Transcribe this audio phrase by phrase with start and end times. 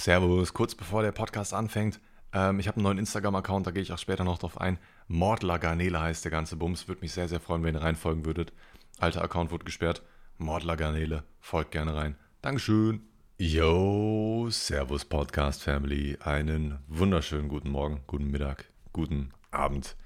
[0.00, 2.00] Servus, kurz bevor der Podcast anfängt.
[2.32, 4.78] Ähm, ich habe einen neuen Instagram-Account, da gehe ich auch später noch drauf ein.
[5.08, 6.88] Mordler Garnele heißt der ganze Bums.
[6.88, 8.54] Würde mich sehr, sehr freuen, wenn ihr reinfolgen würdet.
[8.98, 10.02] Alter Account wurde gesperrt.
[10.38, 11.24] Mordler Garnele.
[11.38, 12.16] Folgt gerne rein.
[12.40, 13.02] Dankeschön.
[13.36, 16.16] Yo, Servus Podcast Family.
[16.20, 19.96] Einen wunderschönen guten Morgen, guten Mittag, guten Abend.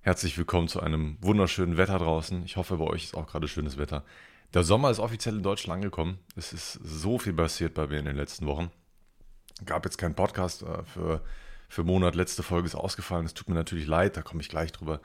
[0.00, 2.44] Herzlich willkommen zu einem wunderschönen Wetter draußen.
[2.44, 4.04] Ich hoffe, bei euch ist auch gerade schönes Wetter.
[4.54, 6.18] Der Sommer ist offiziell in Deutschland angekommen.
[6.34, 8.72] Es ist so viel passiert bei mir in den letzten Wochen.
[9.64, 11.22] Gab jetzt keinen Podcast äh, für,
[11.68, 12.14] für Monat.
[12.14, 13.26] Letzte Folge ist ausgefallen.
[13.26, 15.00] Es tut mir natürlich leid, da komme ich gleich drüber.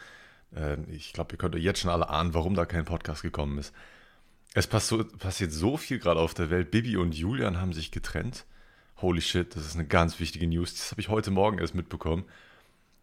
[0.56, 3.74] Äh, ich glaube, ihr könnt jetzt schon alle ahnen, warum da kein Podcast gekommen ist.
[4.54, 6.72] Es passiert so viel gerade auf der Welt.
[6.72, 8.46] Bibi und Julian haben sich getrennt.
[9.02, 10.74] Holy shit, das ist eine ganz wichtige News.
[10.74, 12.26] Das habe ich heute Morgen erst mitbekommen.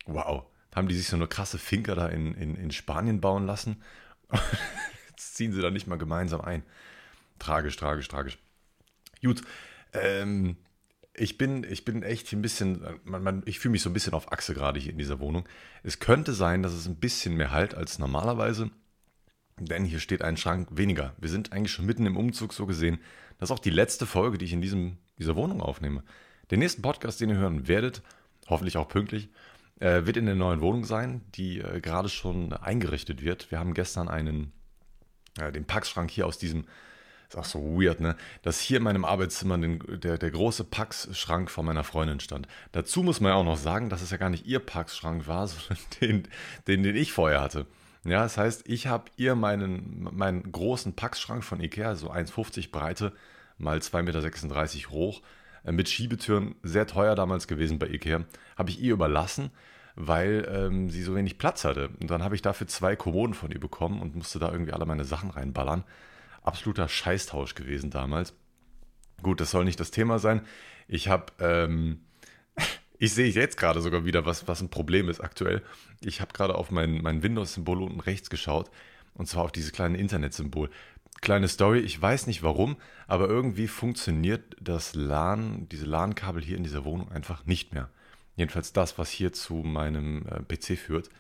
[0.05, 0.45] Wow.
[0.75, 3.83] Haben die sich so eine krasse Finker da in, in, in Spanien bauen lassen?
[5.09, 6.63] Jetzt ziehen sie da nicht mal gemeinsam ein.
[7.39, 8.39] Tragisch, tragisch, tragisch.
[9.23, 9.43] Gut,
[9.95, 10.57] ähm,
[11.19, 14.15] ich bin, ich bin echt ein bisschen, man, man, ich fühle mich so ein bisschen
[14.15, 15.49] auf Achse gerade hier in dieser Wohnung.
[15.83, 18.71] Es könnte sein, dass es ein bisschen mehr halt als normalerweise,
[19.59, 21.15] denn hier steht ein Schrank weniger.
[21.19, 22.99] Wir sind eigentlich schon mitten im Umzug so gesehen.
[23.39, 26.03] Das ist auch die letzte Folge, die ich in diesem, dieser Wohnung aufnehme.
[26.51, 28.03] Den nächsten Podcast, den ihr hören werdet,
[28.49, 29.29] hoffentlich auch pünktlich,
[29.81, 33.51] äh, wird in der neuen Wohnung sein, die äh, gerade schon eingerichtet wird.
[33.51, 34.53] Wir haben gestern einen,
[35.39, 36.65] äh, den Packschrank hier aus diesem
[37.29, 38.17] ist auch so weird, ne?
[38.43, 42.49] Dass hier in meinem Arbeitszimmer den, der, der große Pax-Schrank von meiner Freundin stand.
[42.73, 45.47] Dazu muss man ja auch noch sagen, dass es ja gar nicht ihr Pax-Schrank war,
[45.49, 46.29] sondern den,
[46.67, 47.67] den, den ich vorher hatte.
[48.05, 53.13] Ja, das heißt, ich habe ihr meinen, meinen großen Pax-Schrank von Ikea, so 1,50 Breite,
[53.59, 55.21] mal 2,36 Meter hoch,
[55.65, 58.25] äh, mit Schiebetüren, sehr teuer damals gewesen bei Ikea,
[58.57, 59.51] habe ich ihr überlassen,
[59.97, 61.91] weil ähm, sie so wenig Platz hatte.
[62.01, 64.87] Und dann habe ich dafür zwei Kommoden von ihr bekommen und musste da irgendwie alle
[64.87, 65.85] meine Sachen reinballern
[66.49, 68.35] absoluter Scheißtausch gewesen damals.
[69.23, 70.43] Gut, das soll nicht das Thema sein.
[70.89, 72.01] Ich habe, ähm,
[72.99, 75.63] ich sehe jetzt gerade sogar wieder, was, was ein Problem ist aktuell.
[76.01, 78.71] Ich habe gerade auf mein, mein Windows-Symbol unten rechts geschaut
[79.15, 80.71] und zwar auf dieses kleine Internet-Symbol.
[81.21, 82.77] Kleine Story, ich weiß nicht warum,
[83.09, 87.91] aber irgendwie funktioniert das LAN, diese LAN-Kabel hier in dieser Wohnung einfach nicht mehr.
[88.37, 91.11] Jedenfalls das, was hier zu meinem äh, PC führt.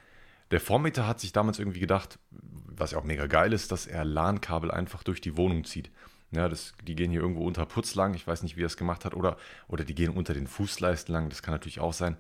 [0.50, 4.04] Der Vormieter hat sich damals irgendwie gedacht, was ja auch mega geil ist, dass er
[4.04, 5.90] LAN-Kabel einfach durch die Wohnung zieht.
[6.30, 8.76] Ja, das, die gehen hier irgendwo unter Putz lang, ich weiß nicht, wie er es
[8.76, 12.16] gemacht hat, oder, oder die gehen unter den Fußleisten lang, das kann natürlich auch sein.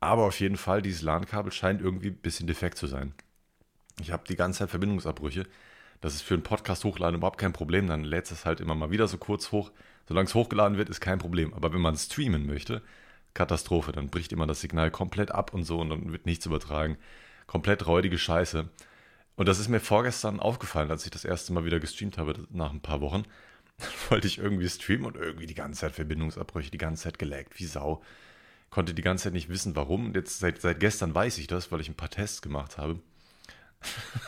[0.00, 3.14] Aber auf jeden Fall, dieses LAN-Kabel scheint irgendwie ein bisschen defekt zu sein.
[4.00, 5.44] Ich habe die ganze Zeit Verbindungsabbrüche.
[6.00, 7.88] Das ist für einen Podcast hochladen überhaupt kein Problem.
[7.88, 9.72] Dann lädt es halt immer mal wieder so kurz hoch.
[10.06, 11.52] Solange es hochgeladen wird, ist kein Problem.
[11.52, 12.80] Aber wenn man streamen möchte,
[13.34, 13.90] Katastrophe.
[13.90, 16.96] Dann bricht immer das Signal komplett ab und so und dann wird nichts übertragen
[17.48, 18.68] komplett räudige Scheiße.
[19.34, 22.72] Und das ist mir vorgestern aufgefallen, als ich das erste Mal wieder gestreamt habe, nach
[22.72, 23.24] ein paar Wochen.
[24.08, 27.66] Wollte ich irgendwie streamen und irgendwie die ganze Zeit Verbindungsabbrüche, die ganze Zeit gelaggt, wie
[27.66, 28.02] Sau.
[28.70, 30.06] Konnte die ganze Zeit nicht wissen, warum.
[30.06, 33.00] Und jetzt seit, seit gestern weiß ich das, weil ich ein paar Tests gemacht habe.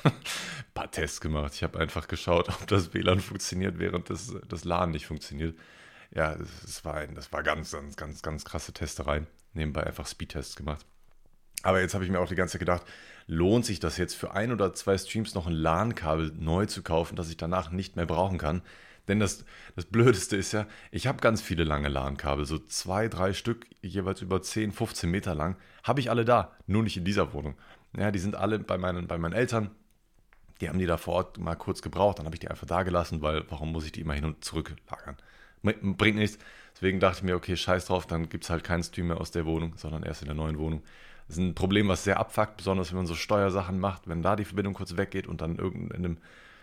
[0.04, 0.12] ein
[0.74, 1.52] paar Tests gemacht.
[1.54, 5.58] Ich habe einfach geschaut, ob das WLAN funktioniert, während das, das LAN nicht funktioniert.
[6.12, 9.26] Ja, das war, ein, das war ganz, ganz, ganz, ganz krasse Testerei.
[9.52, 10.86] Nebenbei einfach Speedtests gemacht.
[11.62, 12.86] Aber jetzt habe ich mir auch die ganze Zeit gedacht,
[13.26, 17.16] lohnt sich das jetzt für ein oder zwei Streams noch ein LAN-Kabel neu zu kaufen,
[17.16, 18.62] das ich danach nicht mehr brauchen kann?
[19.08, 19.44] Denn das,
[19.76, 24.22] das Blödeste ist ja, ich habe ganz viele lange LAN-Kabel, so zwei, drei Stück, jeweils
[24.22, 27.56] über 10, 15 Meter lang, habe ich alle da, nur nicht in dieser Wohnung.
[27.96, 29.70] Ja, die sind alle bei meinen, bei meinen Eltern.
[30.60, 32.82] Die haben die da vor Ort mal kurz gebraucht, dann habe ich die einfach da
[32.82, 35.16] gelassen, weil warum muss ich die immer hin und zurück lagern?
[35.62, 36.38] Bringt nichts.
[36.74, 39.30] Deswegen dachte ich mir, okay, scheiß drauf, dann gibt es halt keinen Stream mehr aus
[39.30, 40.82] der Wohnung, sondern erst in der neuen Wohnung.
[41.30, 44.34] Das ist ein Problem, was sehr abfuckt, besonders wenn man so Steuersachen macht, wenn da
[44.34, 46.18] die Verbindung kurz weggeht und dann irgendeinem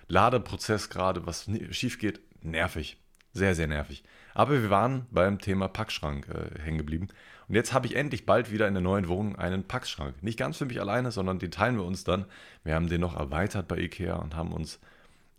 [0.09, 2.97] Ladeprozess gerade was schief geht, nervig.
[3.31, 4.03] Sehr, sehr nervig.
[4.33, 7.07] Aber wir waren beim Thema Packschrank äh, hängen geblieben.
[7.47, 10.21] Und jetzt habe ich endlich bald wieder in der neuen Wohnung einen Packschrank.
[10.21, 12.25] Nicht ganz für mich alleine, sondern den teilen wir uns dann.
[12.65, 14.81] Wir haben den noch erweitert bei IKEA und haben uns,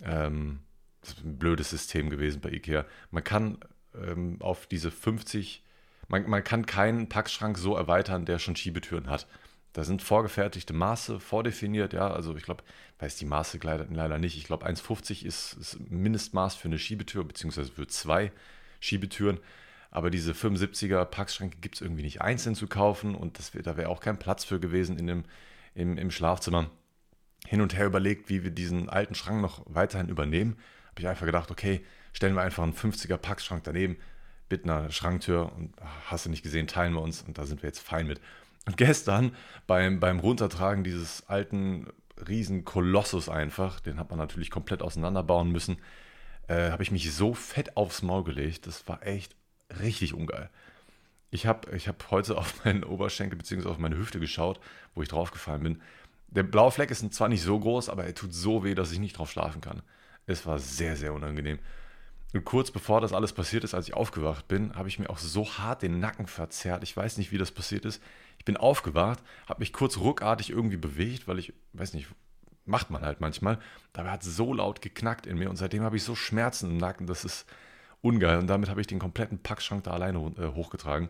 [0.01, 0.61] ähm,
[1.03, 2.87] das ist ein blödes System gewesen bei IKEA.
[3.11, 3.59] Man kann
[3.95, 5.63] ähm, auf diese 50
[6.09, 9.27] man, man kann keinen Packschrank so erweitern, der schon Schiebetüren hat.
[9.75, 12.65] Da sind vorgefertigte Maße vordefiniert, ja, also ich glaube,
[12.99, 14.37] weiß die Maße leider nicht.
[14.37, 18.33] Ich glaube, 1,50 ist, ist Mindestmaß für eine Schiebetür, beziehungsweise für zwei
[18.81, 19.39] Schiebetüren.
[19.91, 23.89] Aber diese 75er Packschränke gibt es irgendwie nicht einzeln zu kaufen und das, da wäre
[23.89, 25.25] auch kein Platz für gewesen in dem,
[25.75, 26.71] im, im Schlafzimmer.
[27.47, 30.59] Hin und her überlegt, wie wir diesen alten Schrank noch weiterhin übernehmen.
[30.91, 33.97] Habe ich einfach gedacht, okay, stellen wir einfach einen 50er Packschrank daneben,
[34.51, 35.75] mit einer Schranktür und
[36.07, 38.21] hast du nicht gesehen, teilen wir uns und da sind wir jetzt fein mit.
[38.67, 39.35] Und gestern
[39.67, 41.87] beim, beim Runtertragen dieses alten
[42.27, 45.79] Riesenkolossus einfach, den hat man natürlich komplett auseinanderbauen müssen,
[46.49, 48.67] äh, habe ich mich so fett aufs Maul gelegt.
[48.67, 49.37] Das war echt
[49.81, 50.51] richtig ungeil.
[51.31, 53.69] Ich habe ich hab heute auf meinen Oberschenkel bzw.
[53.69, 54.61] auf meine Hüfte geschaut,
[54.95, 55.83] wo ich draufgefallen bin.
[56.29, 58.99] Der blaue Fleck ist zwar nicht so groß, aber er tut so weh, dass ich
[58.99, 59.83] nicht drauf schlafen kann.
[60.27, 61.59] Es war sehr, sehr unangenehm.
[62.35, 65.19] Und kurz bevor das alles passiert ist, als ich aufgewacht bin, habe ich mir auch
[65.19, 66.83] so hart den Nacken verzerrt.
[66.83, 68.03] Ich weiß nicht, wie das passiert ist.
[68.39, 72.09] Ich bin aufgewacht, habe mich kurz ruckartig irgendwie bewegt, weil ich, weiß nicht,
[72.67, 73.59] macht man halt manchmal.
[73.95, 76.77] Dabei hat es so laut geknackt in mir und seitdem habe ich so Schmerzen im
[76.77, 77.47] Nacken, das ist
[78.03, 78.39] ungeil.
[78.39, 81.09] Und damit habe ich den kompletten Packschrank da alleine äh, hochgetragen.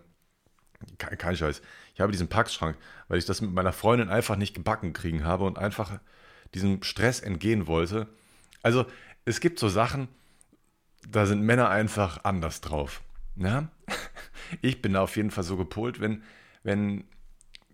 [0.98, 1.60] Kein, kein Scheiß.
[1.94, 2.76] Ich habe diesen Packschrank,
[3.08, 5.98] weil ich das mit meiner Freundin einfach nicht gebacken kriegen habe und einfach
[6.54, 8.06] diesem Stress entgehen wollte.
[8.62, 8.86] Also
[9.24, 10.08] es gibt so Sachen,
[11.06, 13.02] da sind Männer einfach anders drauf.
[13.36, 13.68] Ja?
[14.62, 16.22] Ich bin da auf jeden Fall so gepolt, wenn,
[16.62, 17.04] wenn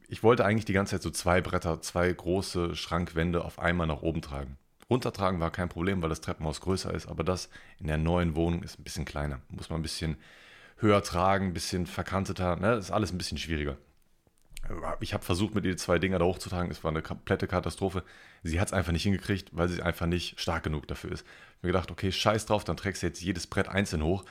[0.08, 4.02] ich wollte eigentlich die ganze Zeit so zwei Bretter, zwei große Schrankwände auf einmal nach
[4.02, 4.56] oben tragen.
[4.90, 7.48] Runtertragen war kein Problem, weil das Treppenhaus größer ist, aber das
[7.78, 9.40] in der neuen Wohnung ist ein bisschen kleiner.
[9.48, 10.16] Muss man ein bisschen
[10.78, 12.56] höher tragen, ein bisschen verkanteter.
[12.56, 12.74] Ne?
[12.74, 13.76] Das ist alles ein bisschen schwieriger.
[15.00, 16.70] Ich habe versucht, mit ihr zwei Dinger da hochzutragen.
[16.70, 18.02] Es war eine komplette Katastrophe.
[18.42, 21.20] Sie hat es einfach nicht hingekriegt, weil sie einfach nicht stark genug dafür ist.
[21.22, 24.24] Ich habe mir gedacht, okay, scheiß drauf, dann trägst du jetzt jedes Brett einzeln hoch.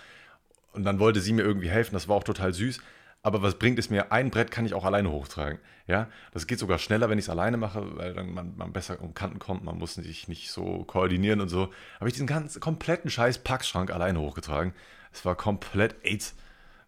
[0.72, 1.94] Und dann wollte sie mir irgendwie helfen.
[1.94, 2.80] Das war auch total süß.
[3.22, 4.12] Aber was bringt es mir?
[4.12, 5.60] Ein Brett kann ich auch alleine hochtragen.
[5.88, 9.02] Ja, das geht sogar schneller, wenn ich es alleine mache, weil dann man, man, besser
[9.02, 9.64] um Kanten kommt.
[9.64, 11.72] Man muss sich nicht so koordinieren und so.
[12.00, 14.74] Habe ich diesen ganzen kompletten Scheiß Packschrank alleine hochgetragen.
[15.14, 16.36] Es war komplett AIDS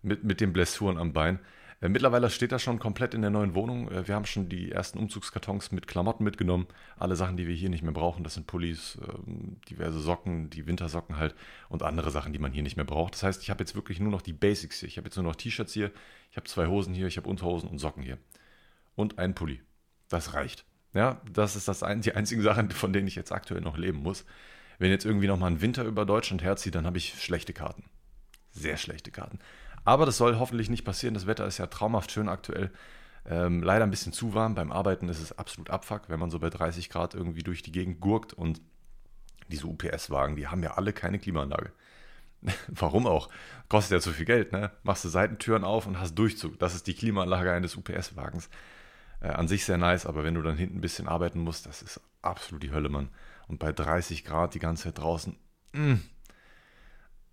[0.02, 1.40] mit, mit den Blessuren am Bein.
[1.82, 3.90] Äh, mittlerweile steht er schon komplett in der neuen Wohnung.
[3.92, 6.68] Äh, wir haben schon die ersten Umzugskartons mit Klamotten mitgenommen.
[6.98, 8.24] Alle Sachen, die wir hier nicht mehr brauchen.
[8.24, 11.36] Das sind Pullis, ähm, diverse Socken, die Wintersocken halt
[11.70, 13.14] und andere Sachen, die man hier nicht mehr braucht.
[13.14, 14.88] Das heißt, ich habe jetzt wirklich nur noch die Basics hier.
[14.88, 15.92] Ich habe jetzt nur noch T-Shirts hier,
[16.32, 18.18] ich habe zwei Hosen hier, ich habe Unterhosen und Socken hier.
[18.96, 19.62] Und einen Pulli.
[20.10, 20.66] Das reicht.
[20.94, 24.00] Ja, das ist das ein, die einzigen Sachen, von denen ich jetzt aktuell noch leben
[24.00, 24.26] muss.
[24.80, 27.84] Wenn jetzt irgendwie nochmal ein Winter über Deutschland herzieht, dann habe ich schlechte Karten.
[28.52, 29.40] Sehr schlechte Karten.
[29.86, 31.14] Aber das soll hoffentlich nicht passieren.
[31.14, 32.72] Das Wetter ist ja traumhaft schön aktuell.
[33.28, 34.56] Ähm, leider ein bisschen zu warm.
[34.56, 37.72] Beim Arbeiten ist es absolut abfuck, wenn man so bei 30 Grad irgendwie durch die
[37.72, 38.34] Gegend gurkt.
[38.34, 38.62] Und
[39.48, 41.72] diese UPS-Wagen, die haben ja alle keine Klimaanlage.
[42.68, 43.30] Warum auch?
[43.70, 44.72] Kostet ja zu viel Geld, ne?
[44.84, 46.60] Machst du Seitentüren auf und hast Durchzug.
[46.60, 48.50] Das ist die Klimaanlage eines UPS-Wagens.
[49.22, 51.82] Äh, an sich sehr nice, aber wenn du dann hinten ein bisschen arbeiten musst, das
[51.82, 53.10] ist absolut die Hölle, Mann.
[53.48, 55.38] Und bei 30 Grad die ganze Zeit draußen,
[55.74, 55.94] mm,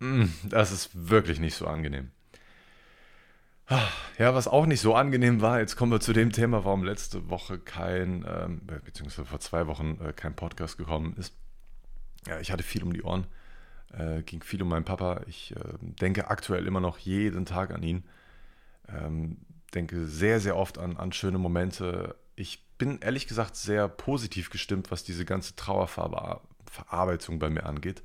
[0.00, 2.10] mm, das ist wirklich nicht so angenehm.
[4.18, 7.30] Ja, was auch nicht so angenehm war, jetzt kommen wir zu dem Thema, warum letzte
[7.30, 11.34] Woche kein, ähm, beziehungsweise vor zwei Wochen äh, kein Podcast gekommen ist.
[12.26, 13.26] Ja, ich hatte viel um die Ohren,
[13.92, 15.22] äh, ging viel um meinen Papa.
[15.26, 18.04] Ich äh, denke aktuell immer noch jeden Tag an ihn.
[18.88, 19.38] Ähm,
[19.74, 22.16] denke sehr, sehr oft an, an schöne Momente.
[22.36, 28.02] Ich bin ehrlich gesagt sehr positiv gestimmt, was diese ganze Trauerverarbeitung bei mir angeht.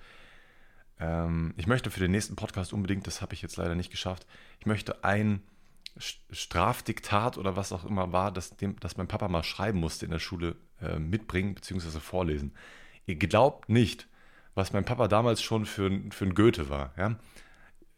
[1.00, 4.26] Ähm, ich möchte für den nächsten Podcast unbedingt, das habe ich jetzt leider nicht geschafft,
[4.60, 5.42] ich möchte ein
[6.00, 10.12] Strafdiktat oder was auch immer war, das, dem, das mein Papa mal schreiben musste in
[10.12, 12.00] der Schule, äh, mitbringen bzw.
[12.00, 12.54] vorlesen.
[13.06, 14.08] Ihr glaubt nicht,
[14.54, 16.94] was mein Papa damals schon für, für ein Goethe war.
[16.98, 17.18] Ja?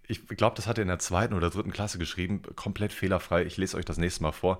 [0.07, 3.43] Ich glaube, das hat er in der zweiten oder dritten Klasse geschrieben, komplett fehlerfrei.
[3.43, 4.59] Ich lese euch das nächste Mal vor.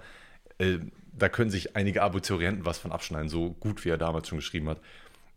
[0.58, 0.80] Äh,
[1.12, 4.70] da können sich einige Abiturienten was von abschneiden, so gut wie er damals schon geschrieben
[4.70, 4.82] hat.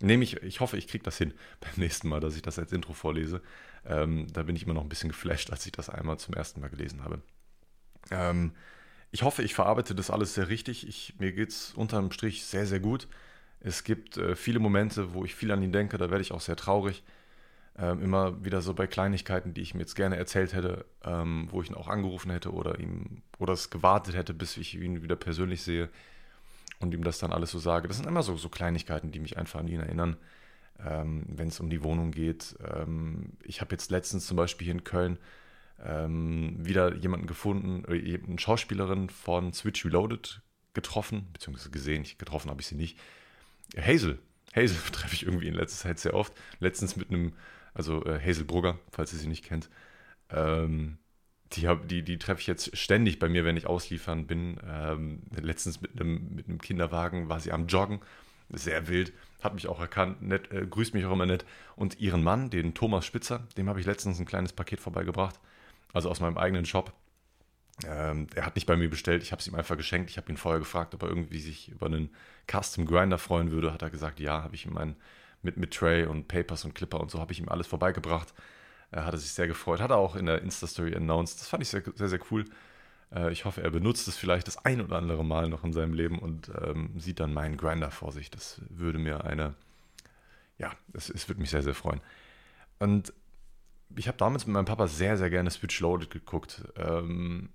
[0.02, 2.72] Nehme ich, ich hoffe, ich kriege das hin beim nächsten Mal, dass ich das als
[2.72, 3.40] Intro vorlese.
[3.86, 6.60] Ähm, da bin ich immer noch ein bisschen geflasht, als ich das einmal zum ersten
[6.60, 7.22] Mal gelesen habe.
[8.10, 8.52] Ähm,
[9.12, 10.88] ich hoffe, ich verarbeite das alles sehr richtig.
[10.88, 13.06] Ich, mir geht es unterm Strich sehr, sehr gut.
[13.60, 16.40] Es gibt äh, viele Momente, wo ich viel an ihn denke, da werde ich auch
[16.40, 17.04] sehr traurig.
[17.78, 21.62] Ähm, immer wieder so bei Kleinigkeiten, die ich mir jetzt gerne erzählt hätte, ähm, wo
[21.62, 25.16] ich ihn auch angerufen hätte oder ihm oder es gewartet hätte, bis ich ihn wieder
[25.16, 25.88] persönlich sehe
[26.82, 27.88] und ihm das dann alles so sage.
[27.88, 30.16] Das sind immer so, so Kleinigkeiten, die mich einfach an ihn erinnern,
[30.84, 32.56] ähm, wenn es um die Wohnung geht.
[32.74, 35.18] Ähm, ich habe jetzt letztens zum Beispiel hier in Köln
[35.84, 40.42] ähm, wieder jemanden gefunden, äh, eine Schauspielerin von Switch Reloaded
[40.74, 42.98] getroffen, beziehungsweise gesehen, ich, getroffen habe ich sie nicht.
[43.76, 44.18] Hazel.
[44.54, 46.32] Hazel treffe ich irgendwie in letzter Zeit sehr oft.
[46.60, 47.34] Letztens mit einem,
[47.74, 49.70] also äh, Hazel Brugger, falls ihr sie nicht kennt.
[50.30, 50.98] Ähm,
[51.56, 54.58] die, die, die treffe ich jetzt ständig bei mir, wenn ich ausliefern bin.
[54.68, 58.00] Ähm, letztens mit einem, mit einem Kinderwagen war sie am Joggen.
[58.50, 61.44] Sehr wild, hat mich auch erkannt, nett, äh, grüßt mich auch immer nett.
[61.76, 65.38] Und ihren Mann, den Thomas Spitzer, dem habe ich letztens ein kleines Paket vorbeigebracht.
[65.92, 66.92] Also aus meinem eigenen Shop.
[67.86, 70.10] Ähm, er hat nicht bei mir bestellt, ich habe es ihm einfach geschenkt.
[70.10, 72.10] Ich habe ihn vorher gefragt, ob er irgendwie sich über einen
[72.50, 73.72] Custom Grinder freuen würde.
[73.72, 74.96] Hat er gesagt, ja, habe ich ihm einen
[75.42, 78.32] mit, mit Tray und Papers und Clipper und so habe ich ihm alles vorbeigebracht.
[78.92, 81.40] Er hatte sich sehr gefreut, hat er auch in der Insta-Story announced.
[81.40, 82.44] Das fand ich sehr, sehr, sehr cool.
[83.12, 85.94] Äh, ich hoffe, er benutzt es vielleicht das ein oder andere Mal noch in seinem
[85.94, 88.30] Leben und ähm, sieht dann meinen Grinder vor sich.
[88.30, 89.54] Das würde mir eine,
[90.58, 92.02] ja, es, es würde mich sehr, sehr freuen.
[92.78, 93.12] Und
[93.96, 96.62] ich habe damals mit meinem Papa sehr, sehr gerne Switch Loaded geguckt.
[96.76, 97.48] Ähm,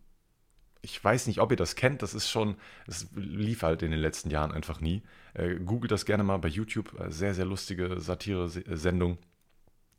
[0.82, 2.56] ich weiß nicht, ob ihr das kennt, das ist schon,
[2.88, 5.04] es lief halt in den letzten Jahren einfach nie.
[5.34, 9.18] Äh, googelt das gerne mal bei YouTube, äh, sehr, sehr lustige Satire-Sendung.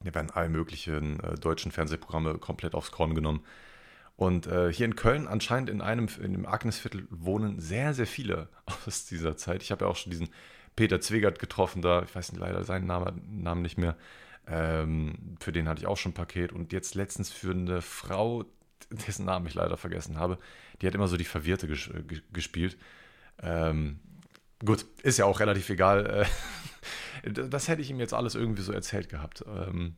[0.02, 3.44] Hier werden alle möglichen äh, deutschen Fernsehprogramme komplett aufs Korn genommen.
[4.16, 8.48] Und äh, hier in Köln anscheinend in einem, in dem Agnesviertel wohnen sehr, sehr viele
[8.86, 9.62] aus dieser Zeit.
[9.62, 10.28] Ich habe ja auch schon diesen
[10.76, 13.96] Peter Zwegert getroffen da, ich weiß leider seinen Namen, Namen nicht mehr.
[14.46, 16.52] Ähm, für den hatte ich auch schon ein Paket.
[16.52, 18.44] Und jetzt letztens für eine Frau,
[18.90, 20.38] dessen Namen ich leider vergessen habe,
[20.80, 21.90] die hat immer so die Verwirrte ges
[22.32, 22.76] gespielt.
[23.42, 24.00] Ähm,
[24.64, 26.26] gut, ist ja auch relativ egal.
[27.22, 29.44] Das hätte ich ihm jetzt alles irgendwie so erzählt gehabt.
[29.46, 29.96] Ähm,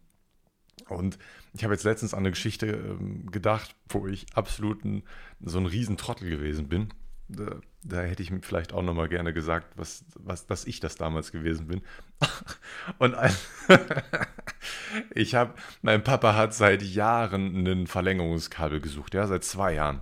[0.89, 1.19] und
[1.53, 5.03] ich habe jetzt letztens an eine Geschichte ähm, gedacht, wo ich absolut ein,
[5.41, 6.89] so ein Riesentrottel gewesen bin.
[7.29, 10.97] Da, da, hätte ich mir vielleicht auch nochmal gerne gesagt, was, was, dass ich das
[10.97, 11.83] damals gewesen bin.
[12.99, 13.35] Und ein,
[15.15, 20.01] ich habe, mein Papa hat seit Jahren ein Verlängerungskabel gesucht, ja, seit zwei Jahren.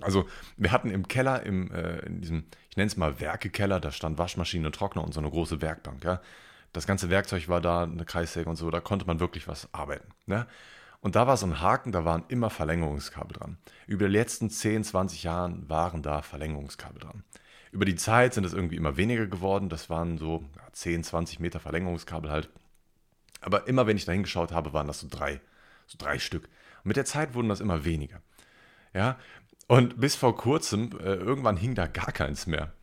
[0.00, 3.92] Also wir hatten im Keller, im, äh, in diesem, ich nenne es mal Werkekeller, da
[3.92, 6.22] stand Waschmaschine, Trockner und so eine große Werkbank, ja.
[6.72, 10.08] Das ganze Werkzeug war da, eine Kreissäge und so, da konnte man wirklich was arbeiten.
[10.24, 10.46] Ne?
[11.02, 13.58] Und da war so ein Haken, da waren immer Verlängerungskabel dran.
[13.86, 17.24] Über die letzten 10, 20 Jahren waren da Verlängerungskabel dran.
[17.72, 19.68] Über die Zeit sind es irgendwie immer weniger geworden.
[19.68, 22.48] Das waren so 10, 20 Meter Verlängerungskabel halt.
[23.42, 25.42] Aber immer wenn ich da hingeschaut habe, waren das so drei,
[25.86, 26.44] so drei Stück.
[26.44, 28.22] Und mit der Zeit wurden das immer weniger.
[28.94, 29.18] Ja,
[29.72, 32.74] und bis vor kurzem, äh, irgendwann hing da gar keins mehr.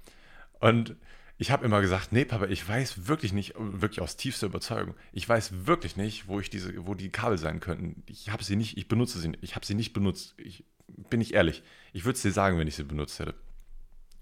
[0.60, 0.96] Und
[1.38, 5.30] ich habe immer gesagt, nee, Papa, ich weiß wirklich nicht, wirklich aus tiefster Überzeugung, ich
[5.30, 8.02] weiß wirklich nicht, wo ich diese, wo die Kabel sein könnten.
[8.08, 10.34] Ich habe sie nicht, ich benutze sie nicht, ich habe sie nicht benutzt.
[10.38, 10.66] Ich
[11.12, 11.62] bin nicht ehrlich.
[11.94, 13.36] Ich würde es dir sagen, wenn ich sie benutzt hätte.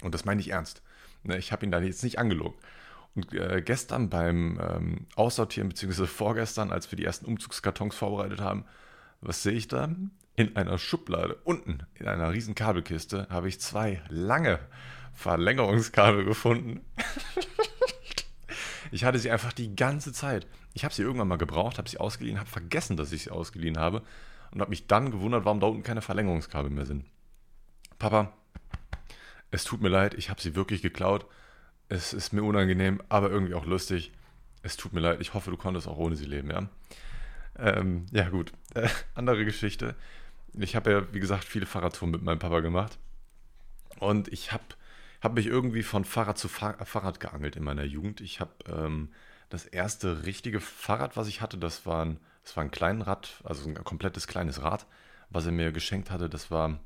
[0.04, 0.82] Und das meine ich ernst.
[1.24, 2.60] Ne, ich habe ihn da jetzt nicht angelogen.
[3.16, 8.66] Und äh, gestern beim ähm, Aussortieren, beziehungsweise vorgestern, als wir die ersten Umzugskartons vorbereitet haben,
[9.22, 9.90] was sehe ich da?
[10.38, 14.60] In einer Schublade unten, in einer riesen Kabelkiste, habe ich zwei lange
[15.16, 16.82] Verlängerungskabel gefunden.
[18.92, 20.46] ich hatte sie einfach die ganze Zeit.
[20.76, 23.80] Ich habe sie irgendwann mal gebraucht, habe sie ausgeliehen, habe vergessen, dass ich sie ausgeliehen
[23.80, 24.04] habe
[24.52, 27.06] und habe mich dann gewundert, warum da unten keine Verlängerungskabel mehr sind.
[27.98, 28.32] Papa,
[29.50, 31.26] es tut mir leid, ich habe sie wirklich geklaut.
[31.90, 34.12] Es ist mir unangenehm, aber irgendwie auch lustig.
[34.62, 36.70] Es tut mir leid, ich hoffe, du konntest auch ohne sie leben, ja?
[37.58, 38.52] Ähm, ja, gut.
[38.76, 39.96] Äh, andere Geschichte.
[40.60, 42.98] Ich habe ja, wie gesagt, viele Fahrradtouren mit meinem Papa gemacht.
[44.00, 44.64] Und ich habe
[45.22, 48.22] habe mich irgendwie von Fahrrad zu Fahr Fahrrad geangelt in meiner Jugend.
[48.22, 49.10] Ich habe ähm,
[49.50, 53.68] das erste richtige Fahrrad, was ich hatte, das war ein, das war ein Kleinrad, also
[53.68, 54.86] ein komplettes kleines Rad,
[55.30, 56.30] was er mir geschenkt hatte.
[56.30, 56.80] Das war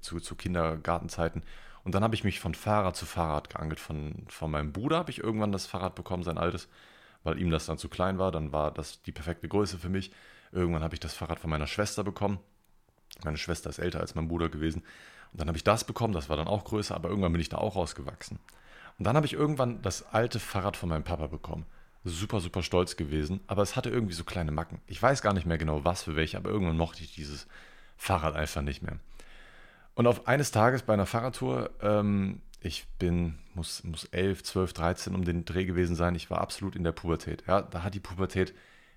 [0.00, 1.42] zu, zu Kindergartenzeiten.
[1.84, 3.80] Und dann habe ich mich von Fahrrad zu Fahrrad geangelt.
[3.80, 6.68] Von, von meinem Bruder habe ich irgendwann das Fahrrad bekommen, sein altes,
[7.22, 8.32] weil ihm das dann zu klein war.
[8.32, 10.12] Dann war das die perfekte Größe für mich.
[10.52, 12.40] Irgendwann habe ich das Fahrrad von meiner Schwester bekommen.
[13.24, 14.82] Meine Schwester ist älter als mein Bruder gewesen.
[15.32, 17.48] Und dann habe ich das bekommen, das war dann auch größer, aber irgendwann bin ich
[17.48, 18.38] da auch rausgewachsen.
[18.98, 21.66] Und dann habe ich irgendwann das alte Fahrrad von meinem Papa bekommen.
[22.04, 24.80] Super, super stolz gewesen, aber es hatte irgendwie so kleine Macken.
[24.86, 27.48] Ich weiß gar nicht mehr genau, was für welche, aber irgendwann mochte ich dieses
[27.96, 28.98] Fahrrad einfach nicht mehr.
[29.94, 35.14] Und auf eines Tages bei einer Fahrradtour, ähm, ich bin, muss, muss 11, 12, 13
[35.14, 37.44] um den Dreh gewesen sein, ich war absolut in der Pubertät.
[37.46, 38.54] Ja, da hat die Pubertät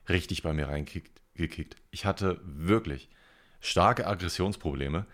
[0.08, 1.76] richtig bei mir reingekickt.
[1.92, 3.10] Ich hatte wirklich
[3.60, 5.06] starke Aggressionsprobleme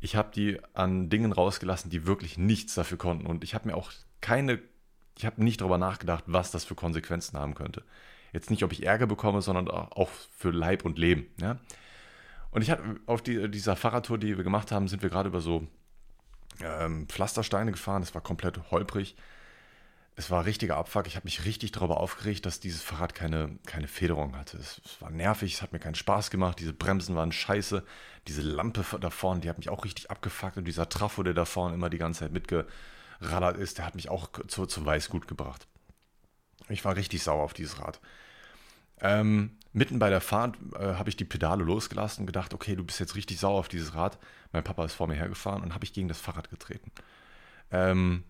[0.00, 3.26] ich habe die an Dingen rausgelassen, die wirklich nichts dafür konnten.
[3.26, 4.60] Und ich habe mir auch keine,
[5.16, 7.82] ich habe nicht darüber nachgedacht, was das für Konsequenzen haben könnte.
[8.32, 11.26] Jetzt nicht, ob ich Ärger bekomme, sondern auch für Leib und Leben.
[11.40, 11.58] Ja?
[12.50, 15.40] Und ich hatte auf die, dieser Fahrradtour, die wir gemacht haben, sind wir gerade über
[15.40, 15.66] so
[16.60, 18.02] ähm, Pflastersteine gefahren.
[18.02, 19.16] Es war komplett holprig
[20.18, 21.06] es war richtiger Abfuck.
[21.06, 24.56] Ich habe mich richtig darüber aufgeregt, dass dieses Fahrrad keine, keine Federung hatte.
[24.56, 26.58] Es, es, war nervig, es hat mir keinen Spaß gemacht.
[26.58, 27.84] Diese Bremsen waren scheiße.
[28.26, 30.56] Diese Lampe da vorne, die hat mich auch richtig abgefuckt.
[30.56, 34.08] Und dieser Trafo, der da vorne immer die ganze Zeit mitgeradert ist, der hat mich
[34.08, 35.68] auch zu, zu Weißgut gebracht.
[36.68, 38.00] Ich war richtig sauer auf dieses Rad.
[39.00, 42.82] Ähm, mitten bei der Fahrt äh, habe ich die Pedale losgelassen und gedacht, okay, du
[42.82, 44.18] bist jetzt richtig sauer auf dieses Rad.
[44.50, 46.90] Mein Papa ist vor mir hergefahren und habe ich gegen das Fahrrad getreten.
[47.70, 48.24] Ähm,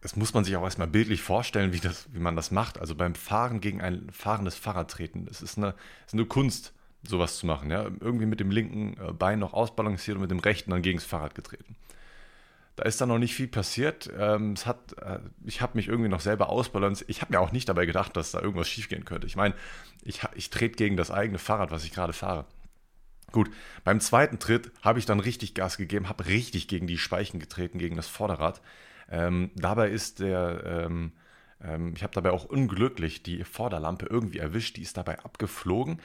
[0.00, 2.78] das muss man sich auch erstmal bildlich vorstellen, wie, das, wie man das macht.
[2.78, 5.26] Also beim Fahren gegen ein fahrendes Fahrrad treten.
[5.26, 5.74] Das ist eine,
[6.06, 7.70] ist eine Kunst, sowas zu machen.
[7.70, 7.84] Ja?
[8.00, 11.06] Irgendwie mit dem linken äh, Bein noch ausbalanciert und mit dem rechten dann gegen das
[11.06, 11.76] Fahrrad getreten.
[12.76, 14.10] Da ist dann noch nicht viel passiert.
[14.18, 17.10] Ähm, es hat, äh, ich habe mich irgendwie noch selber ausbalanciert.
[17.10, 19.26] Ich habe mir auch nicht dabei gedacht, dass da irgendwas schiefgehen könnte.
[19.26, 19.54] Ich meine,
[20.02, 22.46] ich, ich trete gegen das eigene Fahrrad, was ich gerade fahre.
[23.32, 23.50] Gut,
[23.84, 27.78] beim zweiten Tritt habe ich dann richtig Gas gegeben, habe richtig gegen die Speichen getreten,
[27.78, 28.62] gegen das Vorderrad.
[29.10, 31.12] Ähm, dabei ist der, ähm,
[31.62, 36.00] ähm, ich habe dabei auch unglücklich die Vorderlampe irgendwie erwischt, die ist dabei abgeflogen.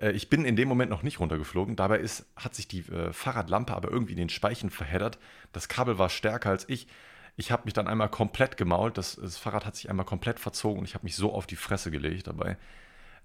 [0.00, 1.76] äh, ich bin in dem Moment noch nicht runtergeflogen.
[1.76, 5.18] Dabei ist, hat sich die äh, Fahrradlampe aber irgendwie in den Speichen verheddert.
[5.52, 6.88] Das Kabel war stärker als ich.
[7.36, 8.98] Ich habe mich dann einmal komplett gemault.
[8.98, 11.56] Das, das, Fahrrad hat sich einmal komplett verzogen und ich habe mich so auf die
[11.56, 12.56] Fresse gelegt dabei.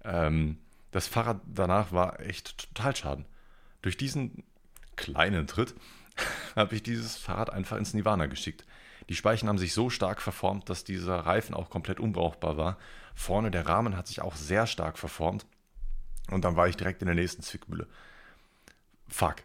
[0.04, 0.58] Ähm,
[0.90, 3.26] das Fahrrad danach war echt total schaden.
[3.82, 4.44] Durch diesen
[4.96, 5.74] kleinen Tritt
[6.56, 8.64] habe ich dieses Fahrrad einfach ins Nirvana geschickt.
[9.08, 12.78] Die Speichen haben sich so stark verformt, dass dieser Reifen auch komplett unbrauchbar war.
[13.14, 15.46] Vorne der Rahmen hat sich auch sehr stark verformt.
[16.30, 17.86] Und dann war ich direkt in der nächsten Zwickmühle.
[19.08, 19.36] Fuck.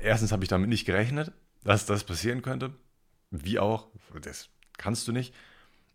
[0.00, 1.32] Erstens habe ich damit nicht gerechnet,
[1.64, 2.72] dass das passieren könnte.
[3.30, 3.88] Wie auch,
[4.20, 5.34] das kannst du nicht.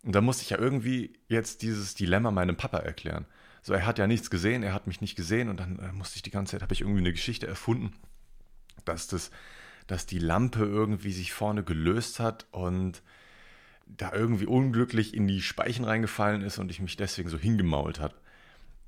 [0.02, 3.26] Und da musste ich ja irgendwie jetzt dieses Dilemma meinem Papa erklären.
[3.62, 6.16] So, er hat ja nichts gesehen, er hat mich nicht gesehen und dann äh, musste
[6.16, 7.94] ich die ganze Zeit, habe ich irgendwie eine Geschichte erfunden,
[8.84, 9.30] dass das,
[9.88, 13.02] dass die Lampe irgendwie sich vorne gelöst hat und
[13.86, 18.14] da irgendwie unglücklich in die Speichen reingefallen ist und ich mich deswegen so hingemault habe.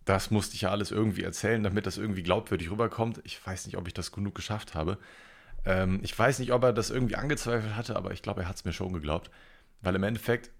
[0.04, 3.20] Das musste ich ja alles irgendwie erzählen, damit das irgendwie glaubwürdig rüberkommt.
[3.24, 4.98] Ich weiß nicht, ob ich das genug geschafft habe.
[5.64, 8.56] Ähm, ich weiß nicht, ob er das irgendwie angezweifelt hatte, aber ich glaube, er hat
[8.56, 9.30] es mir schon geglaubt.
[9.80, 10.50] Weil im Endeffekt,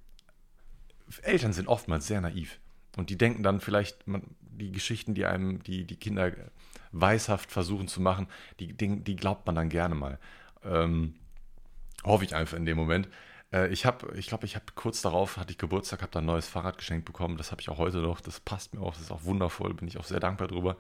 [1.22, 2.58] Eltern sind oftmals sehr naiv.
[2.96, 4.22] Und die denken dann vielleicht, man,
[4.60, 6.32] die Geschichten, die einem die, die Kinder
[6.92, 10.18] weishaft versuchen zu machen, die, die, glaubt man dann gerne mal.
[10.64, 11.14] Ähm,
[12.04, 13.08] hoffe ich einfach in dem Moment.
[13.52, 16.26] Äh, ich habe, ich glaube, ich habe kurz darauf, hatte ich Geburtstag, habe da ein
[16.26, 17.36] neues Fahrrad geschenkt bekommen.
[17.36, 18.20] Das habe ich auch heute noch.
[18.20, 20.76] Das passt mir auch, das ist auch wundervoll, bin ich auch sehr dankbar drüber.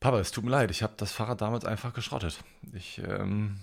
[0.00, 2.42] Papa, es tut mir leid, ich habe das Fahrrad damals einfach geschrottet.
[2.72, 3.60] Ich, ähm,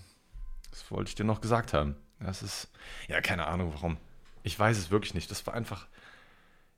[0.70, 1.96] das wollte ich dir noch gesagt haben.
[2.18, 2.70] Das ist,
[3.08, 3.98] ja, keine Ahnung warum.
[4.42, 5.30] Ich weiß es wirklich nicht.
[5.30, 5.86] Das war einfach,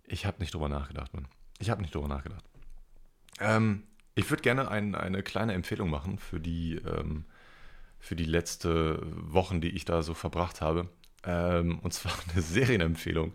[0.05, 1.29] ich habe nicht drüber nachgedacht, Mann.
[1.63, 2.45] Ich habe nicht drüber nachgedacht.
[3.39, 3.85] Ähm,
[4.17, 7.25] ich würde gerne ein, eine kleine Empfehlung machen für die, ähm,
[8.01, 10.89] für die letzte Wochen, die ich da so verbracht habe.
[11.23, 13.33] Ähm, und zwar eine Serienempfehlung.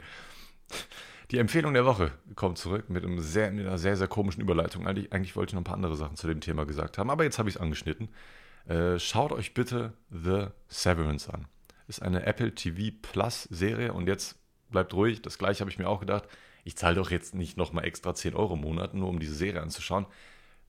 [1.32, 4.86] Die Empfehlung der Woche kommt zurück mit, einem sehr, mit einer sehr, sehr komischen Überleitung.
[4.88, 7.24] Eigentlich, eigentlich wollte ich noch ein paar andere Sachen zu dem Thema gesagt haben, aber
[7.24, 8.10] jetzt habe ich es angeschnitten.
[8.68, 11.48] Äh, schaut euch bitte The Severance an.
[11.88, 14.36] Ist eine Apple TV Plus Serie und jetzt
[14.70, 15.22] bleibt ruhig.
[15.22, 16.28] Das gleiche habe ich mir auch gedacht.
[16.68, 19.62] Ich zahle doch jetzt nicht nochmal extra 10 Euro im Monat, nur um diese Serie
[19.62, 20.06] anzuschauen.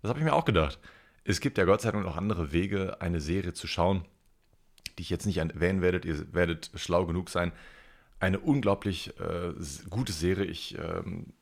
[0.00, 0.78] Das habe ich mir auch gedacht.
[1.24, 4.04] Es gibt ja Gott sei Dank noch andere Wege, eine Serie zu schauen,
[4.96, 6.06] die ich jetzt nicht erwähnen werde.
[6.06, 7.50] Ihr werdet schlau genug sein,
[8.20, 9.52] eine unglaublich äh,
[9.90, 10.44] gute Serie.
[10.44, 11.32] Ich, ähm,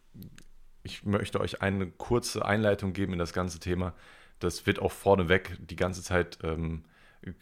[0.82, 3.92] ich möchte euch eine kurze Einleitung geben in das ganze Thema.
[4.38, 6.86] Das wird auch vorneweg die ganze Zeit ähm,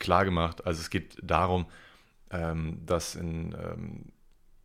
[0.00, 0.66] klar gemacht.
[0.66, 1.66] Also es geht darum,
[2.30, 4.06] ähm, dass, in, ähm,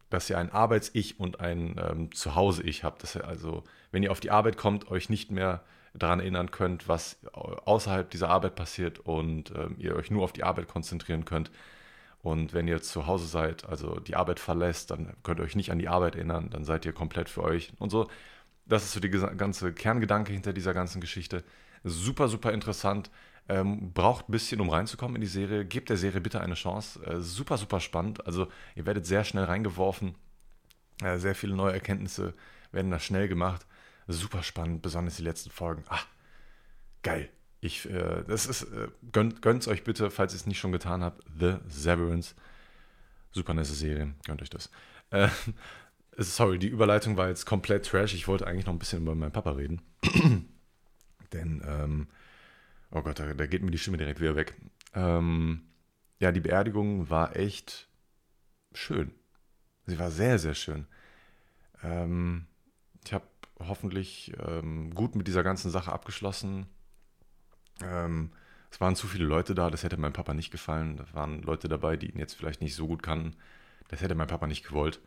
[0.10, 3.04] dass ihr ein Arbeits-Ich und ein ähm, Zuhause-Ich habt.
[3.04, 5.62] Dass ihr also, wenn ihr auf die Arbeit kommt, euch nicht mehr
[5.94, 10.44] daran erinnern könnt, was außerhalb dieser Arbeit passiert und ähm, ihr euch nur auf die
[10.44, 11.52] Arbeit konzentrieren könnt
[12.22, 15.72] und wenn ihr zu Hause seid, also die Arbeit verlässt, dann könnt ihr euch nicht
[15.72, 18.10] an die Arbeit erinnern, dann seid ihr komplett für euch und so.
[18.66, 21.44] Das ist so die ganze Kerngedanke hinter dieser ganzen Geschichte.
[21.84, 23.10] Super, super interessant.
[23.50, 25.66] Ähm, braucht ein bisschen, um reinzukommen in die Serie.
[25.66, 27.04] Gebt der Serie bitte eine Chance.
[27.04, 28.26] Äh, super, super spannend.
[28.28, 30.14] Also ihr werdet sehr schnell reingeworfen.
[31.02, 32.36] Äh, sehr viele neue Erkenntnisse
[32.72, 33.66] werden da schnell gemacht.
[34.08, 35.84] Super spannend, besonders die letzten Folgen.
[35.90, 36.00] Ah,
[37.02, 37.30] geil.
[37.62, 41.04] Ich, äh, das ist, äh, gönnt es euch bitte, falls ihr es nicht schon getan
[41.04, 41.24] habt.
[41.40, 42.36] The Severance.
[43.32, 44.70] Super nette Serie, gönnt euch das.
[45.10, 45.30] Äh,
[46.18, 48.14] sorry, die Überleitung war jetzt komplett trash.
[48.14, 49.82] Ich wollte eigentlich noch ein bisschen über meinen Papa reden.
[51.34, 52.08] Denn, ähm,
[52.92, 54.56] oh Gott, da, da, geht mir die Stimme direkt wieder weg.
[54.94, 55.62] Ähm,
[56.20, 57.88] ja, die Beerdigung war echt
[58.74, 59.12] schön.
[59.86, 60.88] Sie war sehr, sehr schön.
[61.84, 62.46] Ähm,
[63.06, 63.26] ich habe
[63.60, 66.68] hoffentlich ähm, gut mit dieser ganzen Sache abgeschlossen
[67.82, 68.32] ähm,
[68.72, 70.98] es waren zu viele Leute da, das hätte meinem Papa nicht gefallen.
[70.98, 73.36] Da waren Leute dabei, die ihn jetzt vielleicht nicht so gut kannten.
[73.88, 75.00] Das hätte mein Papa nicht gewollt.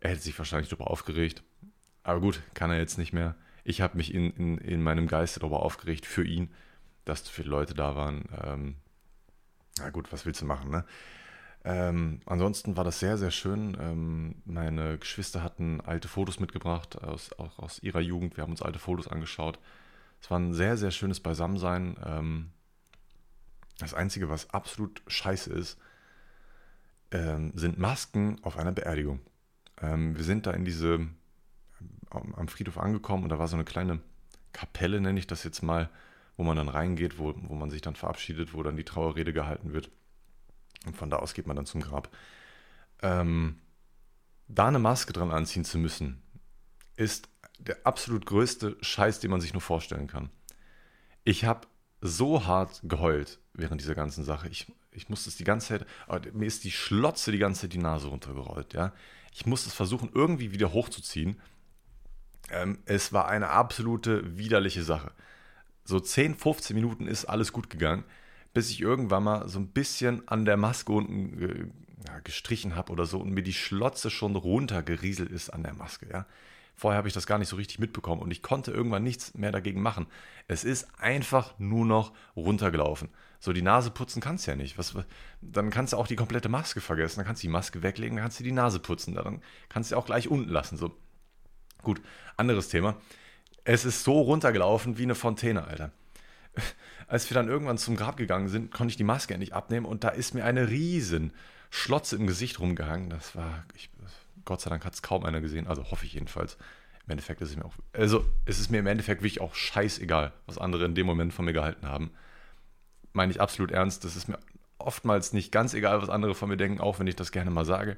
[0.00, 1.42] Er hätte sich wahrscheinlich darüber aufgeregt.
[2.02, 3.34] Aber gut, kann er jetzt nicht mehr.
[3.64, 6.50] Ich habe mich in, in, in meinem Geiste darüber aufgeregt für ihn,
[7.04, 8.24] dass zu viele Leute da waren.
[8.42, 8.76] Ähm,
[9.78, 10.84] na gut, was willst du machen, ne?
[11.62, 13.76] Ähm, ansonsten war das sehr, sehr schön.
[13.78, 18.36] Ähm, meine Geschwister hatten alte Fotos mitgebracht, aus, auch aus ihrer Jugend.
[18.36, 19.58] Wir haben uns alte Fotos angeschaut.
[20.22, 21.96] Es war ein sehr, sehr schönes Beisammensein.
[22.04, 22.50] Ähm,
[23.78, 25.78] das Einzige, was absolut scheiße ist,
[27.10, 29.20] ähm, sind Masken auf einer Beerdigung.
[29.80, 31.08] Ähm, wir sind da in diese,
[32.10, 34.00] am Friedhof angekommen und da war so eine kleine
[34.52, 35.90] Kapelle, nenne ich das jetzt mal,
[36.40, 39.74] wo man dann reingeht, wo, wo man sich dann verabschiedet, wo dann die Trauerrede gehalten
[39.74, 39.90] wird.
[40.86, 42.08] Und von da aus geht man dann zum Grab.
[43.02, 43.58] Ähm,
[44.48, 46.22] da eine Maske dran anziehen zu müssen,
[46.96, 50.30] ist der absolut größte Scheiß, den man sich nur vorstellen kann.
[51.24, 51.68] Ich habe
[52.00, 54.48] so hart geheult während dieser ganzen Sache.
[54.48, 57.78] Ich, ich musste es die ganze Zeit, mir ist die Schlotze die ganze Zeit die
[57.78, 58.94] Nase runtergerollt, ja.
[59.34, 61.38] Ich musste es versuchen, irgendwie wieder hochzuziehen.
[62.50, 65.12] Ähm, es war eine absolute widerliche Sache.
[65.90, 68.04] So 10, 15 Minuten ist alles gut gegangen,
[68.54, 73.06] bis ich irgendwann mal so ein bisschen an der Maske unten äh, gestrichen habe oder
[73.06, 76.06] so und mir die Schlotze schon runtergerieselt ist an der Maske.
[76.08, 76.26] Ja.
[76.76, 79.50] Vorher habe ich das gar nicht so richtig mitbekommen und ich konnte irgendwann nichts mehr
[79.50, 80.06] dagegen machen.
[80.46, 83.08] Es ist einfach nur noch runtergelaufen.
[83.40, 84.78] So, die Nase putzen kannst du ja nicht.
[84.78, 84.94] Was,
[85.40, 87.18] dann kannst du auch die komplette Maske vergessen.
[87.18, 89.14] Dann kannst du die Maske weglegen, dann kannst du die Nase putzen.
[89.14, 90.76] Dann kannst du auch gleich unten lassen.
[90.76, 90.94] So.
[91.82, 92.00] Gut,
[92.36, 92.96] anderes Thema.
[93.64, 95.92] Es ist so runtergelaufen wie eine Fontäne, Alter.
[97.06, 100.04] Als wir dann irgendwann zum Grab gegangen sind, konnte ich die Maske endlich abnehmen und
[100.04, 101.32] da ist mir eine riesen
[101.70, 103.10] Schlotze im Gesicht rumgehangen.
[103.10, 103.90] Das war, ich,
[104.44, 106.56] Gott sei Dank hat es kaum einer gesehen, also hoffe ich jedenfalls.
[107.06, 110.32] Im Endeffekt ist es mir auch, also es ist mir im Endeffekt wirklich auch scheißegal,
[110.46, 112.12] was andere in dem Moment von mir gehalten haben.
[113.12, 114.38] Meine ich absolut ernst, das ist mir
[114.78, 117.64] oftmals nicht ganz egal, was andere von mir denken, auch wenn ich das gerne mal
[117.64, 117.96] sage.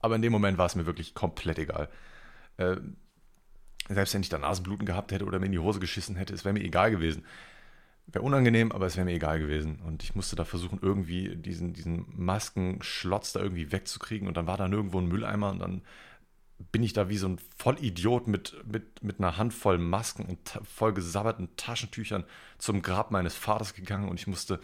[0.00, 1.88] Aber in dem Moment war es mir wirklich komplett egal.
[3.94, 6.44] Selbst wenn ich da Nasenbluten gehabt hätte oder mir in die Hose geschissen hätte, es
[6.44, 7.24] wäre mir egal gewesen.
[8.06, 9.80] Wäre unangenehm, aber es wäre mir egal gewesen.
[9.80, 14.28] Und ich musste da versuchen, irgendwie diesen, diesen Maskenschlotz da irgendwie wegzukriegen.
[14.28, 15.82] Und dann war da nirgendwo ein Mülleimer und dann
[16.72, 20.92] bin ich da wie so ein Vollidiot mit, mit, mit einer Handvoll Masken und voll
[20.92, 22.24] gesabberten Taschentüchern
[22.58, 24.60] zum Grab meines Vaters gegangen und ich musste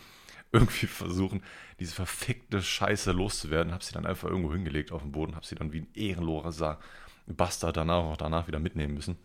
[0.52, 1.42] irgendwie versuchen,
[1.80, 3.72] diese verfickte Scheiße loszuwerden.
[3.72, 6.78] Habe sie dann einfach irgendwo hingelegt auf den Boden, habe sie dann wie ein ehrenloser
[7.26, 9.16] Bastard danach auch danach wieder mitnehmen müssen.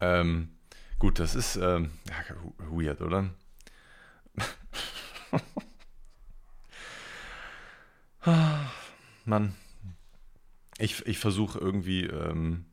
[0.00, 0.50] Ähm,
[0.98, 2.14] Gut, das ist ähm, ja,
[2.70, 3.30] weird, oder?
[9.24, 9.54] Mann,
[10.78, 12.64] ich, ich versuche irgendwie ähm,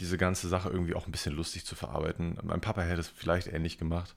[0.00, 2.38] diese ganze Sache irgendwie auch ein bisschen lustig zu verarbeiten.
[2.42, 4.16] Mein Papa hätte es vielleicht ähnlich gemacht.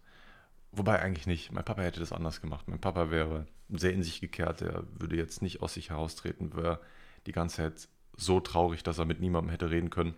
[0.71, 1.51] Wobei eigentlich nicht.
[1.51, 2.69] Mein Papa hätte das anders gemacht.
[2.69, 4.61] Mein Papa wäre sehr in sich gekehrt.
[4.61, 6.79] Er würde jetzt nicht aus sich heraustreten, wäre
[7.27, 10.15] die ganze Zeit so traurig, dass er mit niemandem hätte reden können.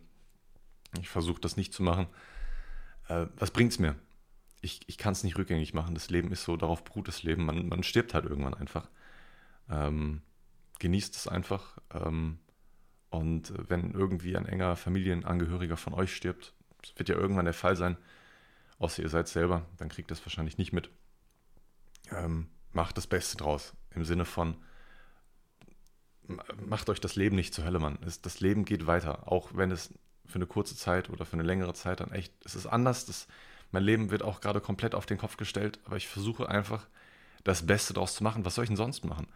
[1.00, 2.08] Ich versuche das nicht zu machen
[3.08, 3.96] äh, was es mir?
[4.62, 5.94] Ich, ich kann es nicht rückgängig machen.
[5.94, 7.46] Das Leben ist so, darauf beruht das Leben.
[7.46, 8.90] Man, man stirbt halt irgendwann einfach.
[9.70, 10.22] Ähm,
[10.80, 11.78] genießt es einfach.
[11.94, 12.40] Ähm,
[13.10, 17.76] und wenn irgendwie ein enger Familienangehöriger von euch stirbt, das wird ja irgendwann der Fall
[17.76, 17.98] sein,
[18.80, 20.90] außer ihr seid selber, dann kriegt das wahrscheinlich nicht mit.
[22.12, 23.74] Ähm, macht das Beste draus.
[23.92, 24.58] Im Sinne von,
[26.66, 27.98] macht euch das Leben nicht zur Hölle, Mann.
[28.22, 29.94] Das Leben geht weiter, auch wenn es
[30.26, 33.06] für eine kurze Zeit oder für eine längere Zeit dann echt, es ist anders.
[33.06, 33.28] Das,
[33.72, 36.88] mein Leben wird auch gerade komplett auf den Kopf gestellt, aber ich versuche einfach
[37.44, 38.46] das Beste daraus zu machen.
[38.46, 39.28] Was soll ich denn sonst machen?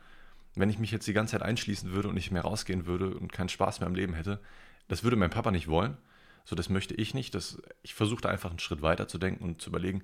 [0.56, 3.32] Wenn ich mich jetzt die ganze Zeit einschließen würde und nicht mehr rausgehen würde und
[3.32, 4.39] keinen Spaß mehr im Leben hätte,
[4.88, 5.97] das würde mein Papa nicht wollen.
[6.43, 7.36] So, das möchte ich nicht.
[7.36, 10.04] Das, ich versuche da einfach einen Schritt weiter zu denken und zu überlegen,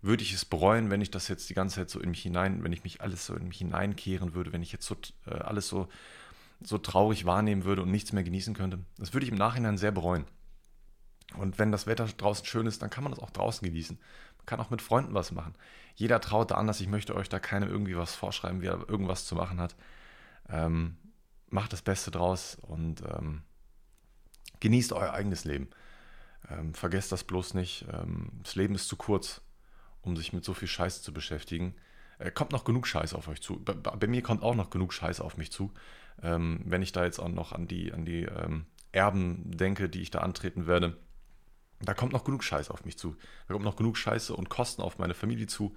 [0.00, 2.62] würde ich es bereuen, wenn ich das jetzt die ganze Zeit so in mich hinein,
[2.62, 5.68] wenn ich mich alles so in mich hineinkehren würde, wenn ich jetzt so äh, alles
[5.68, 5.88] so
[6.60, 8.80] so traurig wahrnehmen würde und nichts mehr genießen könnte.
[8.98, 10.24] Das würde ich im Nachhinein sehr bereuen.
[11.36, 13.98] Und wenn das Wetter draußen schön ist, dann kann man das auch draußen genießen.
[14.38, 15.54] Man kann auch mit Freunden was machen.
[15.94, 16.80] Jeder traut da anders.
[16.80, 19.76] Ich möchte euch da keine irgendwie was vorschreiben, wie er irgendwas zu machen hat.
[20.48, 20.96] Ähm,
[21.50, 23.42] macht das Beste draus und ähm,
[24.60, 25.68] genießt euer eigenes Leben.
[26.50, 27.86] Ähm, vergesst das bloß nicht.
[27.92, 29.42] Ähm, das Leben ist zu kurz,
[30.08, 31.74] um sich mit so viel Scheiß zu beschäftigen.
[32.18, 33.62] Äh, kommt noch genug Scheiß auf euch zu.
[33.62, 35.72] Bei, bei, mir kommt auch noch genug Scheiß auf mich zu.
[36.22, 40.02] Ähm, wenn ich da jetzt auch noch an die, an die ähm, Erben denke, die
[40.02, 40.96] ich da antreten werde,
[41.80, 43.16] da kommt noch genug Scheiß auf mich zu.
[43.46, 45.76] Da kommt noch genug Scheiße und Kosten auf meine Familie zu.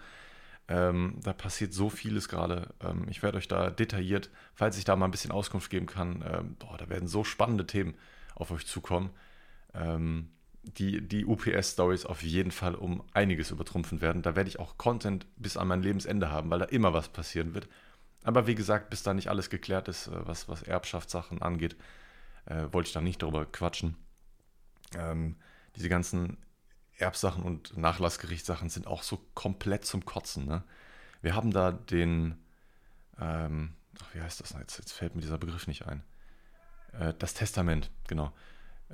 [0.68, 2.74] Ähm, da passiert so vieles gerade.
[2.82, 6.24] Ähm, ich werde euch da detailliert, falls ich da mal ein bisschen Auskunft geben kann,
[6.26, 7.96] ähm, boah, da werden so spannende Themen
[8.36, 9.12] auf euch zukommen,
[9.74, 10.30] ähm,
[10.64, 14.22] die die UPS-Stories auf jeden Fall um einiges übertrumpfen werden.
[14.22, 17.54] Da werde ich auch Content bis an mein Lebensende haben, weil da immer was passieren
[17.54, 17.68] wird.
[18.24, 21.76] Aber wie gesagt, bis da nicht alles geklärt ist, äh, was, was Erbschaftssachen angeht,
[22.46, 23.98] äh, wollte ich da nicht darüber quatschen.
[24.96, 25.38] Ähm,
[25.76, 26.38] diese ganzen
[26.98, 30.46] Erbsachen und Nachlassgerichtssachen sind auch so komplett zum Kotzen.
[30.46, 30.64] Ne?
[31.22, 32.38] Wir haben da den,
[33.20, 34.78] ähm, ach, wie heißt das jetzt?
[34.78, 36.04] Jetzt fällt mir dieser Begriff nicht ein.
[36.94, 38.34] Äh, das Testament, genau.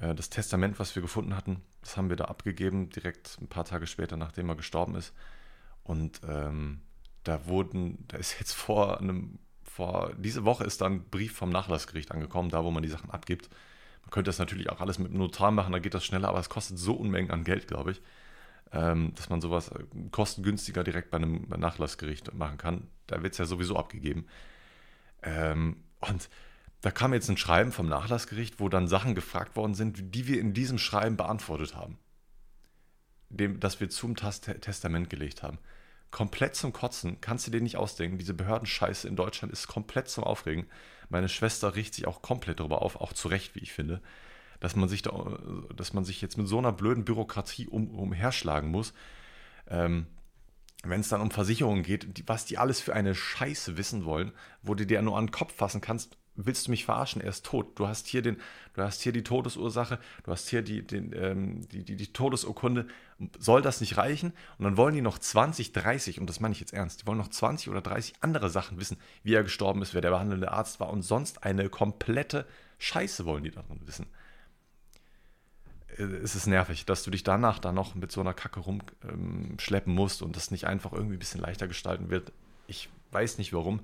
[0.01, 3.65] Äh, das Testament, was wir gefunden hatten, das haben wir da abgegeben, direkt ein paar
[3.65, 5.13] Tage später, nachdem er gestorben ist.
[5.83, 6.81] Und ähm,
[7.23, 11.49] da wurden, da ist jetzt vor einem, vor, diese Woche ist dann ein Brief vom
[11.49, 13.49] Nachlassgericht angekommen, da wo man die Sachen abgibt.
[14.01, 16.39] Man könnte das natürlich auch alles mit dem Notar machen, da geht das schneller, aber
[16.39, 18.01] es kostet so Unmengen an Geld, glaube ich,
[18.71, 22.87] ähm, dass man sowas äh, kostengünstiger direkt bei einem Nachlassgericht machen kann.
[23.07, 24.27] Da wird es ja sowieso abgegeben.
[25.23, 26.29] Ähm, und
[26.81, 30.39] da kam jetzt ein Schreiben vom Nachlassgericht, wo dann Sachen gefragt worden sind, die wir
[30.39, 31.97] in diesem Schreiben beantwortet haben.
[33.29, 35.59] Dem, das wir zum Testament gelegt haben
[36.11, 37.19] komplett zum Kotzen.
[37.21, 38.17] Kannst du dir nicht ausdenken.
[38.17, 40.67] Diese Behördenscheiße in Deutschland ist komplett zum Aufregen.
[41.09, 44.01] Meine Schwester riecht sich auch komplett darüber auf, auch zu Recht, wie ich finde.
[44.59, 45.37] dass man sich, da,
[45.75, 48.93] dass man sich jetzt mit so einer blöden Bürokratie um, umherschlagen muss.
[49.67, 50.07] Ähm,
[50.83, 54.31] wenn es dann um Versicherungen geht, die, was die alles für eine Scheiße wissen wollen,
[54.63, 57.21] wo du dir nur an den Kopf fassen kannst, willst du mich verarschen?
[57.21, 57.77] Er ist tot.
[57.77, 58.37] Du hast hier, den,
[58.73, 62.87] du hast hier die Todesursache, du hast hier die, den, ähm, die, die, die Todesurkunde.
[63.39, 64.31] Soll das nicht reichen?
[64.57, 67.17] Und dann wollen die noch 20, 30, und das meine ich jetzt ernst, die wollen
[67.17, 70.79] noch 20 oder 30 andere Sachen wissen, wie er gestorben ist, wer der behandelnde Arzt
[70.79, 72.45] war und sonst eine komplette
[72.77, 74.05] Scheiße wollen die darin wissen.
[75.97, 79.91] Äh, es ist nervig, dass du dich danach dann noch mit so einer Kacke rumschleppen
[79.91, 82.31] ähm, musst und das nicht einfach irgendwie ein bisschen leichter gestalten wird.
[82.67, 83.81] Ich weiß nicht warum.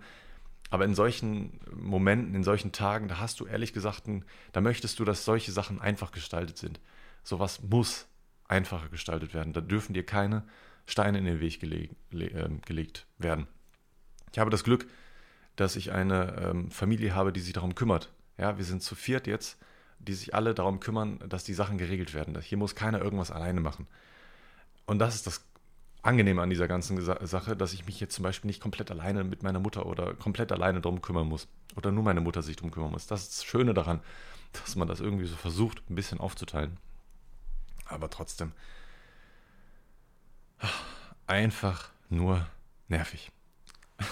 [0.73, 4.05] Aber in solchen Momenten, in solchen Tagen, da hast du ehrlich gesagt,
[4.53, 6.79] da möchtest du, dass solche Sachen einfach gestaltet sind.
[7.23, 8.07] Sowas muss
[8.47, 9.53] einfacher gestaltet werden.
[9.53, 10.43] Da dürfen dir keine
[10.87, 13.45] Steine in den Weg geleg, äh, gelegt werden.
[14.31, 14.87] Ich habe das Glück,
[15.57, 18.11] dass ich eine ähm, Familie habe, die sich darum kümmert.
[18.39, 19.59] Ja, wir sind zu viert jetzt,
[19.99, 22.35] die sich alle darum kümmern, dass die Sachen geregelt werden.
[22.41, 23.85] Hier muss keiner irgendwas alleine machen.
[24.87, 25.45] Und das ist das
[26.03, 29.41] angenehm an dieser ganzen Sache, dass ich mich jetzt zum Beispiel nicht komplett alleine mit
[29.41, 31.47] meiner Mutter oder komplett alleine darum kümmern muss.
[31.75, 33.07] Oder nur meine Mutter sich darum kümmern muss.
[33.07, 34.01] Das ist das Schöne daran,
[34.51, 36.77] dass man das irgendwie so versucht, ein bisschen aufzuteilen.
[37.85, 38.51] Aber trotzdem.
[41.25, 42.45] Einfach nur
[42.87, 43.31] nervig.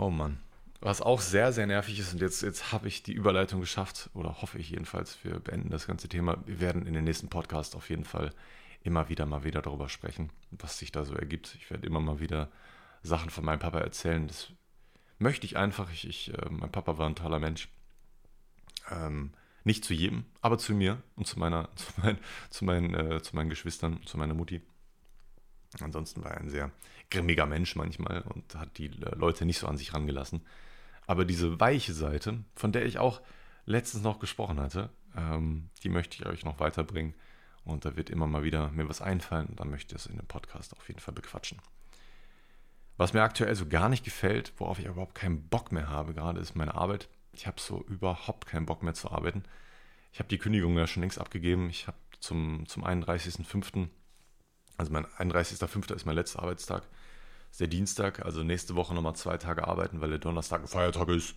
[0.00, 0.38] Oh Mann.
[0.80, 4.40] Was auch sehr, sehr nervig ist, und jetzt, jetzt habe ich die Überleitung geschafft, oder
[4.40, 6.38] hoffe ich jedenfalls, wir beenden das ganze Thema.
[6.46, 8.30] Wir werden in den nächsten Podcast auf jeden Fall
[8.82, 11.56] immer wieder mal wieder darüber sprechen, was sich da so ergibt.
[11.56, 12.50] Ich werde immer mal wieder
[13.02, 14.26] Sachen von meinem Papa erzählen.
[14.26, 14.52] Das
[15.18, 15.90] möchte ich einfach.
[15.92, 17.68] Ich, ich äh, mein Papa war ein toller Mensch.
[18.90, 19.32] Ähm,
[19.64, 22.18] nicht zu jedem, aber zu mir und zu meiner, zu, mein,
[22.50, 24.62] zu, meinen, äh, zu meinen Geschwistern, zu meiner Mutti.
[25.80, 26.70] Ansonsten war er ein sehr
[27.10, 30.42] grimmiger Mensch manchmal und hat die äh, Leute nicht so an sich rangelassen.
[31.06, 33.20] Aber diese weiche Seite, von der ich auch
[33.66, 37.14] letztens noch gesprochen hatte, ähm, die möchte ich euch noch weiterbringen.
[37.68, 40.16] Und da wird immer mal wieder mir was einfallen und dann möchte ich es in
[40.16, 41.58] dem Podcast auf jeden Fall bequatschen.
[42.96, 46.40] Was mir aktuell so gar nicht gefällt, worauf ich überhaupt keinen Bock mehr habe, gerade
[46.40, 47.08] ist meine Arbeit.
[47.32, 49.44] Ich habe so überhaupt keinen Bock mehr zu arbeiten.
[50.12, 51.68] Ich habe die Kündigung ja schon längst abgegeben.
[51.68, 53.88] Ich habe zum, zum 31.05.,
[54.78, 55.94] also mein 31.05.
[55.94, 56.84] ist mein letzter Arbeitstag,
[57.50, 61.08] ist der Dienstag, also nächste Woche nochmal zwei Tage arbeiten, weil der Donnerstag ein Feiertag
[61.08, 61.34] ist.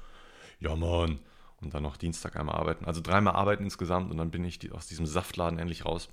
[0.59, 1.19] Ja, Mann.
[1.57, 2.85] Und dann noch Dienstag einmal arbeiten.
[2.85, 6.09] Also dreimal arbeiten insgesamt und dann bin ich aus diesem Saftladen endlich raus.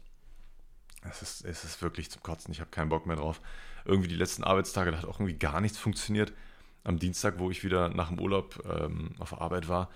[1.02, 2.52] Es ist, es ist wirklich zum Kotzen.
[2.52, 3.40] Ich habe keinen Bock mehr drauf.
[3.84, 6.32] Irgendwie die letzten Arbeitstage, da hat auch irgendwie gar nichts funktioniert.
[6.84, 9.90] Am Dienstag, wo ich wieder nach dem Urlaub ähm, auf Arbeit war,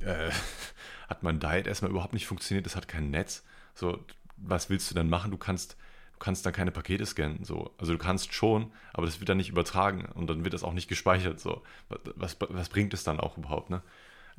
[0.00, 0.30] äh,
[1.08, 2.66] hat mein Diet erstmal überhaupt nicht funktioniert.
[2.66, 3.44] Es hat kein Netz.
[3.74, 4.04] So,
[4.36, 5.30] was willst du dann machen?
[5.30, 5.76] Du kannst,
[6.14, 7.44] du kannst dann keine Pakete scannen.
[7.44, 7.72] So.
[7.78, 10.72] Also du kannst schon, aber das wird dann nicht übertragen und dann wird das auch
[10.72, 11.40] nicht gespeichert.
[11.40, 11.62] So.
[12.16, 13.70] Was, was bringt es dann auch überhaupt?
[13.70, 13.82] Ne?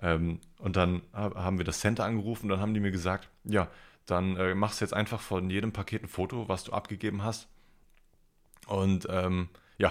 [0.02, 3.70] Ähm, und dann haben wir das Center angerufen und dann haben die mir gesagt, ja,
[4.06, 7.48] dann äh, machst du jetzt einfach von jedem Paket ein Foto, was du abgegeben hast.
[8.68, 9.90] Und ähm, ja,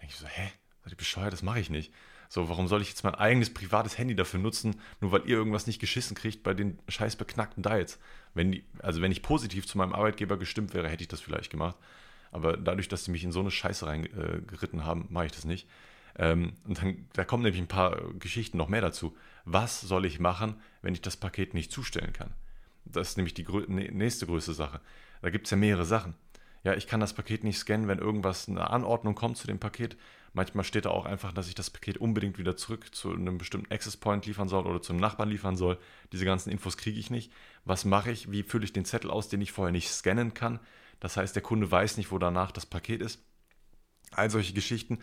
[0.00, 0.50] denke ich so, hä,
[0.82, 1.92] seid ihr bescheuert, das mache ich nicht.
[2.28, 5.66] So, warum soll ich jetzt mein eigenes privates Handy dafür nutzen, nur weil ihr irgendwas
[5.66, 7.98] nicht geschissen kriegt bei den scheiß beknackten Diets?
[8.34, 11.50] Wenn die, also wenn ich positiv zu meinem Arbeitgeber gestimmt wäre, hätte ich das vielleicht
[11.50, 11.76] gemacht.
[12.30, 15.44] Aber dadurch, dass sie mich in so eine Scheiße reingeritten äh, haben, mache ich das
[15.44, 15.68] nicht.
[16.16, 19.16] Ähm, und dann, da kommen nämlich ein paar Geschichten noch mehr dazu.
[19.44, 22.32] Was soll ich machen, wenn ich das Paket nicht zustellen kann?
[22.84, 24.80] Das ist nämlich die nächste größte Sache.
[25.22, 26.14] Da gibt es ja mehrere Sachen.
[26.62, 29.96] Ja, ich kann das Paket nicht scannen, wenn irgendwas, eine Anordnung kommt zu dem Paket.
[30.32, 33.72] Manchmal steht da auch einfach, dass ich das Paket unbedingt wieder zurück zu einem bestimmten
[33.72, 35.78] Access Point liefern soll oder zum Nachbarn liefern soll.
[36.12, 37.32] Diese ganzen Infos kriege ich nicht.
[37.64, 38.30] Was mache ich?
[38.30, 40.60] Wie fülle ich den Zettel aus, den ich vorher nicht scannen kann?
[41.00, 43.24] Das heißt, der Kunde weiß nicht, wo danach das Paket ist.
[44.12, 44.98] All solche Geschichten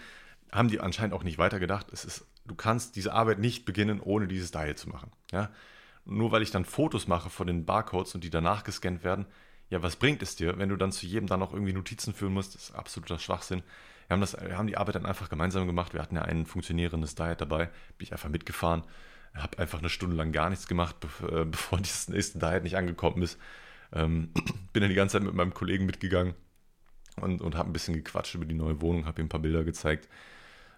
[0.52, 1.88] haben die anscheinend auch nicht weitergedacht.
[1.92, 5.12] Es ist, du kannst diese Arbeit nicht beginnen, ohne dieses Dial zu machen.
[5.32, 5.52] Ja?
[6.08, 9.26] Nur weil ich dann Fotos mache von den Barcodes und die danach gescannt werden,
[9.70, 12.34] ja, was bringt es dir, wenn du dann zu jedem dann noch irgendwie Notizen führen
[12.34, 12.56] musst?
[12.56, 13.64] Das ist absoluter Schwachsinn.
[14.08, 15.94] Wir haben, das, wir haben die Arbeit dann einfach gemeinsam gemacht.
[15.94, 17.66] Wir hatten ja ein funktionierendes Diet dabei.
[17.98, 18.84] Bin ich einfach mitgefahren,
[19.34, 20.96] habe einfach eine Stunde lang gar nichts gemacht,
[21.30, 23.38] äh, bevor dieses nächste Diet nicht angekommen ist.
[23.92, 24.32] Ähm,
[24.74, 26.34] bin dann die ganze Zeit mit meinem Kollegen mitgegangen
[27.20, 29.66] und, und habe ein bisschen gequatscht über die neue Wohnung, habe ihm ein paar Bilder
[29.66, 30.08] gezeigt.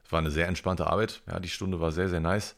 [0.04, 1.22] Es war eine sehr entspannte Arbeit.
[1.28, 2.56] Ja, die Stunde war sehr, sehr nice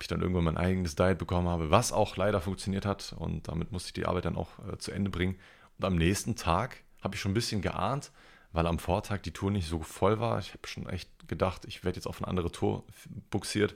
[0.00, 3.14] ich dann irgendwann mein eigenes Diet bekommen habe, was auch leider funktioniert hat.
[3.18, 5.36] Und damit musste ich die Arbeit dann auch äh, zu Ende bringen.
[5.78, 8.10] Und am nächsten Tag habe ich schon ein bisschen geahnt,
[8.52, 10.38] weil am Vortag die Tour nicht so voll war.
[10.38, 12.84] Ich habe schon echt gedacht, ich werde jetzt auf eine andere Tour
[13.30, 13.74] buxiert.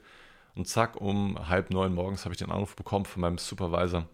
[0.54, 4.06] Und zack, um halb neun morgens habe ich den Anruf bekommen von meinem Supervisor.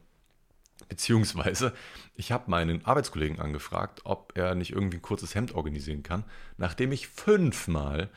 [0.89, 1.75] Beziehungsweise,
[2.15, 6.25] ich habe meinen Arbeitskollegen angefragt, ob er nicht irgendwie ein kurzes Hemd organisieren kann,
[6.57, 8.11] nachdem ich fünfmal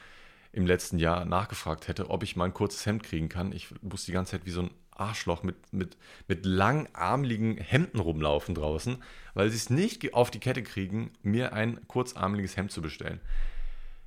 [0.53, 3.51] im letzten Jahr nachgefragt hätte, ob ich mal ein kurzes Hemd kriegen kann.
[3.51, 8.55] Ich muss die ganze Zeit wie so ein Arschloch mit, mit, mit langarmligen Hemden rumlaufen
[8.55, 9.01] draußen,
[9.33, 13.21] weil sie es nicht auf die Kette kriegen, mir ein kurzarmliges Hemd zu bestellen.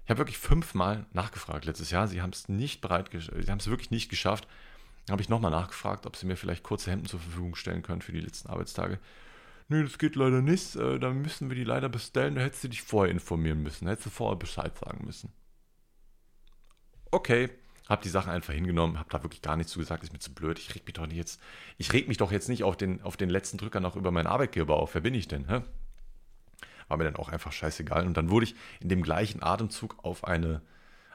[0.04, 2.06] Ich habe wirklich fünfmal nachgefragt letztes Jahr.
[2.08, 4.46] Sie haben es nicht bereit, sie haben es wirklich nicht geschafft.
[5.10, 8.12] Habe ich nochmal nachgefragt, ob sie mir vielleicht kurze Hemden zur Verfügung stellen können für
[8.12, 8.98] die letzten Arbeitstage.
[9.68, 10.76] Nö, das geht leider nicht.
[10.76, 12.34] Äh, da müssen wir die leider bestellen.
[12.34, 13.86] Da hättest du dich vorher informieren müssen.
[13.86, 15.32] Da hättest du vorher Bescheid sagen müssen.
[17.14, 17.48] Okay,
[17.88, 20.34] hab die Sachen einfach hingenommen, hab da wirklich gar nichts zu gesagt, ist mir zu
[20.34, 20.58] blöd.
[20.58, 21.40] Ich reg mich doch nicht jetzt,
[21.78, 24.26] ich reg mich doch jetzt nicht auf den, auf den letzten Drücker noch über meinen
[24.26, 24.94] Arbeitgeber auf.
[24.94, 25.48] Wer bin ich denn?
[25.48, 25.60] Hä?
[26.88, 28.04] War mir dann auch einfach scheißegal.
[28.04, 30.60] Und dann wurde ich in dem gleichen Atemzug auf eine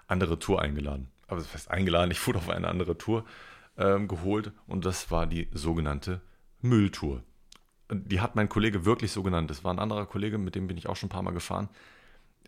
[0.08, 1.10] andere Tour eingeladen.
[1.28, 3.26] Aber das heißt eingeladen, ich wurde auf eine andere Tour
[3.78, 6.22] ähm, geholt und das war die sogenannte
[6.62, 7.24] Mülltour.
[7.92, 9.50] Die hat mein Kollege wirklich so genannt.
[9.50, 11.68] Das war ein anderer Kollege, mit dem bin ich auch schon ein paar Mal gefahren.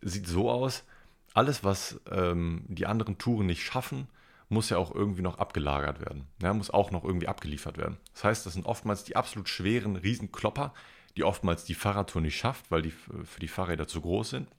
[0.01, 0.85] Sieht so aus,
[1.34, 4.08] alles, was ähm, die anderen Touren nicht schaffen,
[4.50, 6.28] muss ja auch irgendwie noch abgelagert werden.
[6.41, 7.98] Ja, muss auch noch irgendwie abgeliefert werden.
[8.13, 10.74] Das heißt, das sind oftmals die absolut schweren Riesenklopper,
[11.15, 14.50] die oftmals die Fahrradtour nicht schafft, weil die für die Fahrräder zu groß sind.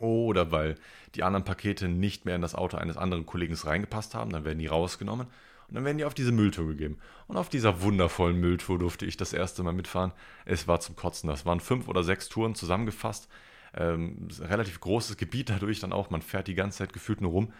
[0.00, 0.76] Oder weil
[1.14, 4.58] die anderen Pakete nicht mehr in das Auto eines anderen Kollegen reingepasst haben, dann werden
[4.58, 5.28] die rausgenommen
[5.68, 6.98] und dann werden die auf diese Mülltour gegeben.
[7.26, 10.12] Und auf dieser wundervollen Mülltour durfte ich das erste Mal mitfahren.
[10.44, 11.28] Es war zum Kotzen.
[11.28, 13.28] Das waren fünf oder sechs Touren zusammengefasst.
[13.76, 16.10] Ähm, relativ großes Gebiet dadurch dann auch.
[16.10, 17.52] Man fährt die ganze Zeit gefühlt nur rum.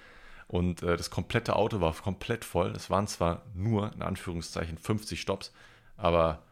[0.46, 2.70] Und äh, das komplette Auto war komplett voll.
[2.76, 5.52] Es waren zwar nur, in Anführungszeichen, 50 Stops,
[5.96, 6.42] aber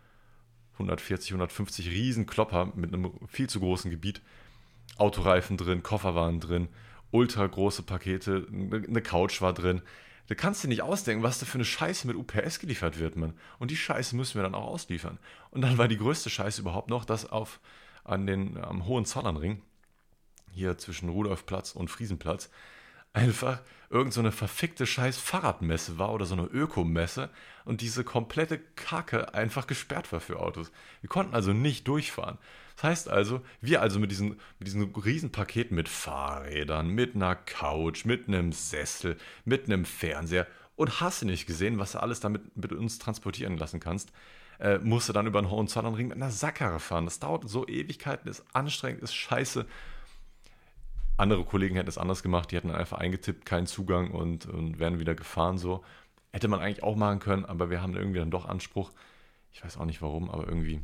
[0.74, 4.22] 140, 150 Riesenklopper mit einem viel zu großen Gebiet.
[4.96, 6.68] Autoreifen drin, Koffer waren drin,
[7.10, 9.82] ultra große Pakete, eine Couch war drin.
[10.28, 13.34] Da kannst du nicht ausdenken, was da für eine Scheiße mit UPS geliefert wird, man.
[13.58, 15.18] Und die Scheiße müssen wir dann auch ausliefern.
[15.50, 17.60] Und dann war die größte Scheiße überhaupt noch, dass auf
[18.04, 19.62] an den am Hohenzollernring,
[20.50, 22.50] hier zwischen Rudolfplatz und Friesenplatz,
[23.12, 23.60] einfach
[23.90, 27.28] irgend so verfickte scheiß Fahrradmesse war oder so eine Ökomesse
[27.64, 30.72] und diese komplette Kacke einfach gesperrt war für Autos.
[31.02, 32.38] Wir konnten also nicht durchfahren.
[32.76, 38.06] Das heißt also, wir also mit diesen, mit diesen Riesenpaketen mit Fahrrädern, mit einer Couch,
[38.06, 42.56] mit einem Sessel, mit einem Fernseher und hast du nicht gesehen, was du alles damit
[42.56, 44.10] mit uns transportieren lassen kannst,
[44.62, 47.04] äh, musste dann über einen Hohenzollernring mit einer Sackkarre fahren.
[47.04, 49.66] Das dauert so Ewigkeiten, ist anstrengend, ist scheiße.
[51.16, 55.00] Andere Kollegen hätten es anders gemacht, die hätten einfach eingetippt, keinen Zugang und, und wären
[55.00, 55.84] wieder gefahren so.
[56.32, 58.92] Hätte man eigentlich auch machen können, aber wir haben irgendwie dann doch Anspruch.
[59.52, 60.80] Ich weiß auch nicht warum, aber irgendwie,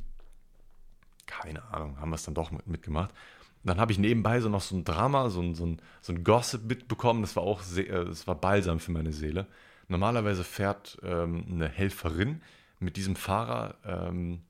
[1.26, 3.14] keine Ahnung, haben wir es dann doch mitgemacht.
[3.62, 6.24] Dann habe ich nebenbei so noch so ein Drama, so ein, so ein, so ein
[6.24, 7.22] Gossip mitbekommen.
[7.22, 9.46] Das war auch sehr, äh, das war balsam für meine Seele.
[9.86, 12.42] Normalerweise fährt ähm, eine Helferin
[12.80, 14.42] mit diesem Fahrer, ähm,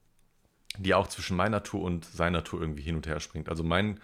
[0.79, 3.49] die auch zwischen meiner Tour und seiner Tour irgendwie hin und her springt.
[3.49, 4.01] Also mein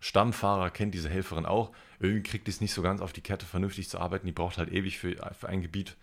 [0.00, 1.72] Stammfahrer kennt diese Helferin auch.
[1.98, 4.26] Irgendwie kriegt es nicht so ganz auf die Kette, vernünftig zu arbeiten.
[4.26, 5.96] Die braucht halt ewig für, für ein Gebiet.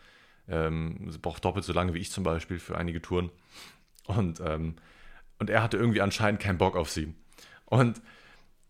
[0.48, 3.32] Ähm, sie braucht doppelt so lange wie ich zum Beispiel für einige Touren.
[4.06, 4.76] Und, ähm,
[5.40, 7.14] und er hatte irgendwie anscheinend keinen Bock auf sie.
[7.66, 8.02] Und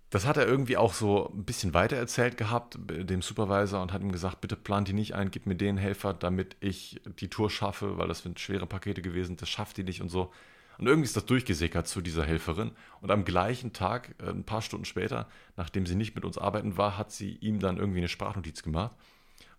[0.09, 4.01] das hat er irgendwie auch so ein bisschen weiter erzählt gehabt, dem Supervisor, und hat
[4.01, 7.49] ihm gesagt, bitte plant die nicht ein, gib mir den Helfer, damit ich die Tour
[7.49, 10.31] schaffe, weil das sind schwere Pakete gewesen, das schafft die nicht und so.
[10.77, 12.71] Und irgendwie ist das durchgesickert zu dieser Helferin.
[13.01, 16.77] Und am gleichen Tag, äh, ein paar Stunden später, nachdem sie nicht mit uns arbeiten
[16.77, 18.91] war, hat sie ihm dann irgendwie eine Sprachnotiz gemacht,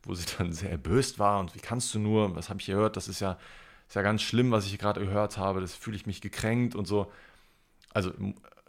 [0.03, 2.97] wo sie dann sehr erböst war und wie kannst du nur, was habe ich gehört,
[2.97, 3.39] das ist ja,
[3.89, 6.87] ist ja ganz schlimm, was ich gerade gehört habe, das fühle ich mich gekränkt und
[6.87, 7.11] so.
[7.93, 8.13] Also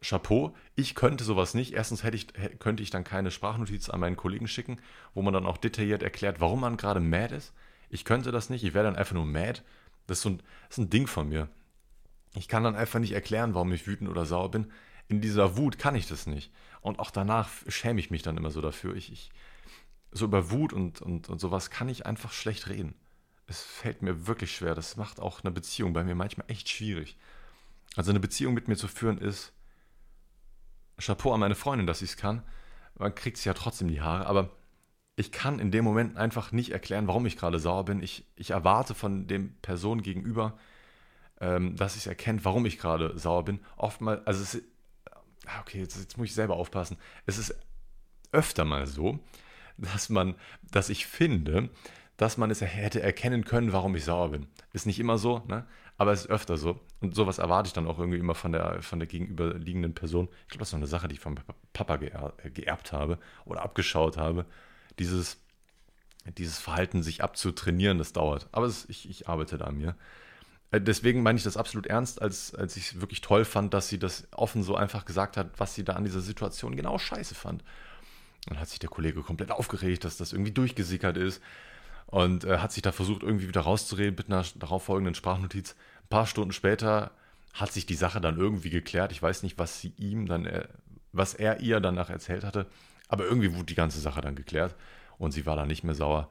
[0.02, 1.74] Chapeau, ich könnte sowas nicht.
[1.74, 2.28] Erstens hätte ich,
[2.60, 4.78] könnte ich dann keine Sprachnotiz an meinen Kollegen schicken,
[5.14, 7.54] wo man dann auch detailliert erklärt, warum man gerade mad ist.
[7.90, 9.62] Ich könnte das nicht, ich wäre dann einfach nur mad.
[10.06, 10.38] Das ist, so ein,
[10.70, 11.50] das ist ein Ding von mir.
[12.36, 14.72] Ich kann dann einfach nicht erklären, warum ich wütend oder sauer bin.
[15.08, 16.52] In dieser Wut kann ich das nicht.
[16.82, 18.96] Und auch danach schäme ich mich dann immer so dafür.
[18.96, 19.32] Ich, ich,
[20.12, 22.94] so über Wut und, und, und sowas kann ich einfach schlecht reden.
[23.48, 24.76] Es fällt mir wirklich schwer.
[24.76, 27.18] Das macht auch eine Beziehung bei mir manchmal echt schwierig.
[27.96, 29.54] Also eine Beziehung mit mir zu führen ist,
[31.00, 32.44] Chapeau an meine Freundin, dass sie es kann.
[32.96, 34.50] Man kriegt sie ja trotzdem die Haare, aber
[35.16, 38.02] ich kann in dem Moment einfach nicht erklären, warum ich gerade sauer bin.
[38.02, 40.58] Ich, ich erwarte von dem Person gegenüber,
[41.40, 43.60] ähm, dass ich erkennt, warum ich gerade sauer bin.
[43.78, 44.62] Oftmals, also es
[45.48, 46.98] ah, okay, jetzt, jetzt muss ich selber aufpassen.
[47.26, 47.56] Es ist
[48.32, 49.20] öfter mal so,
[49.78, 50.36] dass man,
[50.72, 51.70] dass ich finde,
[52.18, 54.48] dass man es hätte erkennen können, warum ich sauer bin.
[54.74, 55.66] Ist nicht immer so, ne?
[55.98, 56.80] Aber es ist öfter so.
[57.02, 60.30] Und sowas erwarte ich dann auch irgendwie immer von der, von der gegenüberliegenden Person.
[60.44, 61.36] Ich glaube, das ist noch eine Sache, die ich vom
[61.74, 64.46] Papa äh, geerbt habe oder abgeschaut habe.
[65.00, 65.38] Dieses,
[66.38, 68.48] dieses Verhalten, sich abzutrainieren, das dauert.
[68.52, 69.96] Aber es, ich, ich arbeite da an mir.
[70.70, 73.90] Äh, deswegen meine ich das absolut ernst, als, als ich es wirklich toll fand, dass
[73.90, 77.34] sie das offen so einfach gesagt hat, was sie da an dieser Situation genau scheiße
[77.34, 77.64] fand.
[78.46, 81.42] Dann hat sich der Kollege komplett aufgeregt, dass das irgendwie durchgesickert ist
[82.08, 85.76] und äh, hat sich da versucht, irgendwie wieder rauszureden mit einer darauffolgenden Sprachnotiz.
[86.04, 87.12] Ein paar Stunden später
[87.54, 89.12] hat sich die Sache dann irgendwie geklärt.
[89.12, 90.68] Ich weiß nicht, was sie ihm dann, äh,
[91.12, 92.68] was er ihr danach erzählt hatte,
[93.08, 94.76] aber irgendwie wurde die ganze Sache dann geklärt
[95.18, 96.30] und sie war dann nicht mehr sauer,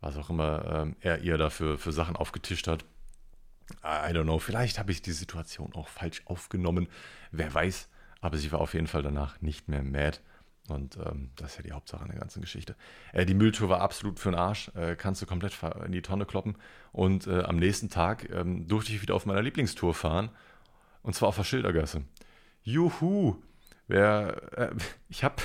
[0.00, 2.84] was auch immer ähm, er ihr dafür für Sachen aufgetischt hat.
[3.84, 6.88] I don't know, vielleicht habe ich die Situation auch falsch aufgenommen,
[7.30, 7.88] wer weiß,
[8.20, 10.18] aber sie war auf jeden Fall danach nicht mehr mad.
[10.72, 12.74] Und ähm, das ist ja die Hauptsache an der ganzen Geschichte.
[13.12, 14.70] Äh, die Mülltour war absolut für den Arsch.
[14.74, 15.56] Äh, kannst du komplett
[15.86, 16.56] in die Tonne kloppen.
[16.92, 20.30] Und äh, am nächsten Tag ähm, durfte ich wieder auf meiner Lieblingstour fahren.
[21.02, 22.02] Und zwar auf der Schildergasse.
[22.62, 23.36] Juhu!
[23.88, 24.70] Wer, äh,
[25.08, 25.36] ich habe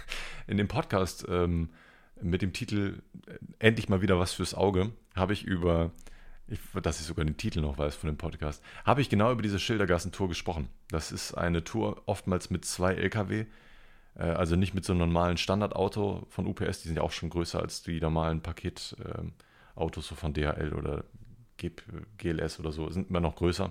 [0.46, 1.70] in dem Podcast ähm,
[2.20, 5.90] mit dem Titel äh, Endlich mal wieder was fürs Auge, habe ich über,
[6.46, 9.42] ich, dass ich sogar den Titel noch weiß von dem Podcast, habe ich genau über
[9.42, 10.68] diese Schildergassentour gesprochen.
[10.88, 13.46] Das ist eine Tour oftmals mit zwei LKW,
[14.22, 17.60] also nicht mit so einem normalen Standardauto von UPS, die sind ja auch schon größer
[17.60, 21.04] als die normalen Paketautos so von DHL oder
[22.18, 23.70] GLS oder so, sind immer noch größer.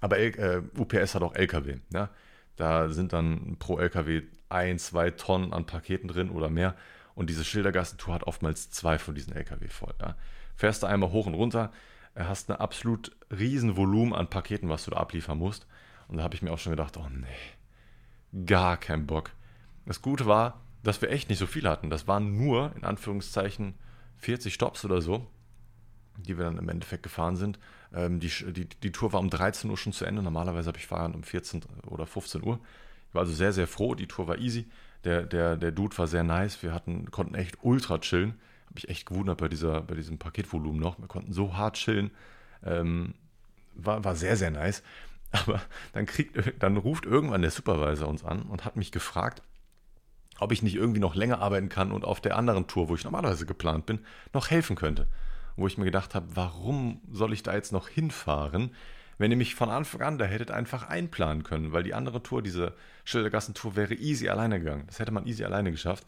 [0.00, 1.78] Aber äh, UPS hat auch LKW.
[1.92, 2.10] Ja?
[2.56, 6.74] Da sind dann pro LKW ein, zwei Tonnen an Paketen drin oder mehr.
[7.14, 9.94] Und diese Schildergassentour hat oftmals zwei von diesen LKW voll.
[10.00, 10.16] Ja?
[10.56, 11.72] Fährst du einmal hoch und runter,
[12.14, 15.66] äh, hast ein absolut riesen Volumen an Paketen, was du da abliefern musst.
[16.08, 17.26] Und da habe ich mir auch schon gedacht, oh nee,
[18.46, 19.30] gar kein Bock.
[19.86, 21.90] Das Gute war, dass wir echt nicht so viel hatten.
[21.90, 23.74] Das waren nur, in Anführungszeichen,
[24.18, 25.26] 40 Stops oder so,
[26.16, 27.58] die wir dann im Endeffekt gefahren sind.
[27.94, 30.22] Ähm, die, die, die Tour war um 13 Uhr schon zu Ende.
[30.22, 32.60] Normalerweise habe ich Feierabend um 14 oder 15 Uhr.
[33.08, 33.94] Ich war also sehr, sehr froh.
[33.94, 34.66] Die Tour war easy.
[35.04, 36.62] Der, der, der Dude war sehr nice.
[36.62, 38.34] Wir hatten, konnten echt ultra chillen.
[38.66, 40.98] Habe ich echt gewundert bei, dieser, bei diesem Paketvolumen noch.
[40.98, 42.10] Wir konnten so hart chillen.
[42.64, 43.14] Ähm,
[43.74, 44.82] war, war sehr, sehr nice.
[45.32, 45.60] Aber
[45.92, 49.42] dann, kriegt, dann ruft irgendwann der Supervisor uns an und hat mich gefragt,
[50.38, 53.04] ob ich nicht irgendwie noch länger arbeiten kann und auf der anderen Tour, wo ich
[53.04, 54.00] normalerweise geplant bin,
[54.32, 55.08] noch helfen könnte
[55.56, 58.74] wo ich mir gedacht habe, warum soll ich da jetzt noch hinfahren,
[59.18, 62.42] wenn ihr mich von Anfang an da hättet einfach einplanen können, weil die andere Tour,
[62.42, 62.74] diese
[63.04, 64.84] Schildergassentour, wäre easy alleine gegangen.
[64.86, 66.06] Das hätte man easy alleine geschafft.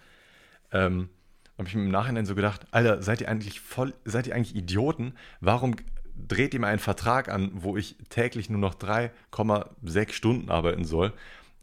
[0.72, 1.10] Ähm,
[1.56, 4.56] habe ich mir im Nachhinein so gedacht, Alter, seid ihr eigentlich voll, seid ihr eigentlich
[4.56, 5.14] Idioten?
[5.40, 5.76] Warum
[6.16, 11.12] dreht ihr mir einen Vertrag an, wo ich täglich nur noch 3,6 Stunden arbeiten soll,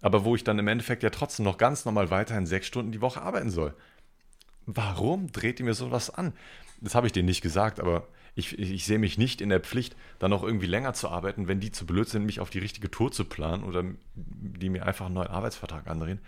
[0.02, 3.02] aber wo ich dann im Endeffekt ja trotzdem noch ganz normal weiterhin sechs Stunden die
[3.02, 3.74] Woche arbeiten soll?
[4.66, 6.34] Warum dreht ihr mir sowas an?
[6.82, 9.60] das habe ich denen nicht gesagt, aber ich, ich, ich, sehe mich nicht in der
[9.60, 12.60] Pflicht, dann noch irgendwie länger zu arbeiten, wenn die zu blöd sind, mich auf die
[12.60, 13.84] richtige Tour zu planen oder
[14.16, 16.20] die mir einfach einen neuen Arbeitsvertrag andrehen.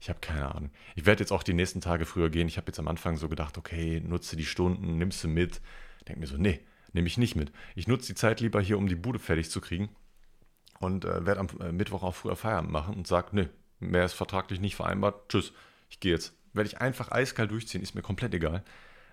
[0.00, 0.70] Ich habe keine Ahnung.
[0.94, 2.48] Ich werde jetzt auch die nächsten Tage früher gehen.
[2.48, 5.60] Ich habe jetzt am Anfang so gedacht, okay, nutze die Stunden, nimmst du mit.
[6.06, 6.60] Denke mir so, nee,
[6.92, 7.52] nehme ich nicht mit.
[7.74, 9.88] Ich nutze die Zeit lieber hier, um die Bude fertig zu kriegen
[10.80, 13.48] und äh, werde am äh, Mittwoch auch früher Feierabend machen und sage, nee,
[13.80, 15.28] mehr ist vertraglich nicht vereinbart.
[15.28, 15.52] Tschüss,
[15.90, 16.34] ich gehe jetzt.
[16.52, 18.64] Werde ich einfach eiskalt durchziehen, ist mir komplett egal.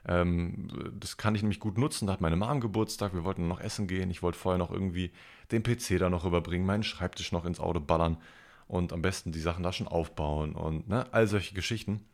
[0.07, 0.67] Ähm,
[0.99, 2.07] das kann ich nämlich gut nutzen.
[2.07, 4.09] Da hat meine Mom Geburtstag, wir wollten noch essen gehen.
[4.11, 5.11] Ich wollte vorher noch irgendwie
[5.51, 8.17] den PC da noch rüberbringen, meinen Schreibtisch noch ins Auto ballern
[8.67, 12.05] und am besten die Sachen da schon aufbauen und ne, all solche Geschichten.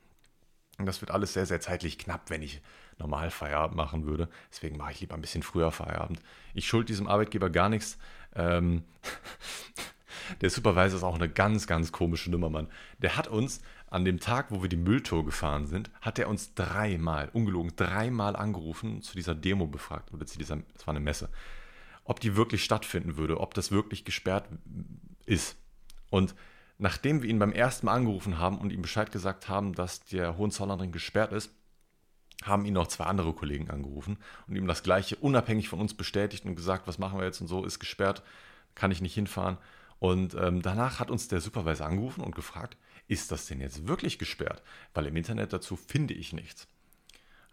[0.77, 2.61] Und das wird alles sehr, sehr zeitlich knapp, wenn ich
[2.97, 4.29] normal Feierabend machen würde.
[4.51, 6.19] Deswegen mache ich lieber ein bisschen früher Feierabend.
[6.53, 7.97] Ich schuld diesem Arbeitgeber gar nichts.
[8.35, 8.83] Ähm
[10.41, 12.67] der Supervisor ist auch eine ganz, ganz komische Nummer, Mann.
[12.99, 13.61] Der hat uns
[13.91, 18.37] an dem Tag, wo wir die Mülltour gefahren sind, hat er uns dreimal, ungelogen, dreimal
[18.37, 21.29] angerufen, zu dieser Demo befragt, oder zu dieser, das war eine Messe,
[22.05, 24.47] ob die wirklich stattfinden würde, ob das wirklich gesperrt
[25.25, 25.57] ist.
[26.09, 26.35] Und
[26.81, 30.35] nachdem wir ihn beim ersten Mal angerufen haben und ihm Bescheid gesagt haben, dass der
[30.37, 31.51] Hohenzollernring gesperrt ist,
[32.43, 34.17] haben ihn noch zwei andere Kollegen angerufen
[34.47, 37.45] und ihm das gleiche unabhängig von uns bestätigt und gesagt, was machen wir jetzt und
[37.45, 38.23] so, ist gesperrt,
[38.73, 39.59] kann ich nicht hinfahren.
[39.99, 42.77] Und ähm, danach hat uns der Supervisor angerufen und gefragt,
[43.07, 44.63] ist das denn jetzt wirklich gesperrt?
[44.95, 46.67] Weil im Internet dazu finde ich nichts.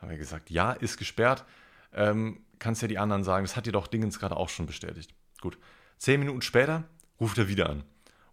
[0.01, 1.45] Haben wir gesagt, ja, ist gesperrt.
[1.93, 5.15] Ähm, kannst ja die anderen sagen, das hat dir doch Dingens gerade auch schon bestätigt.
[5.43, 5.59] Gut.
[5.99, 6.85] Zehn Minuten später
[7.21, 7.85] ruft er wieder an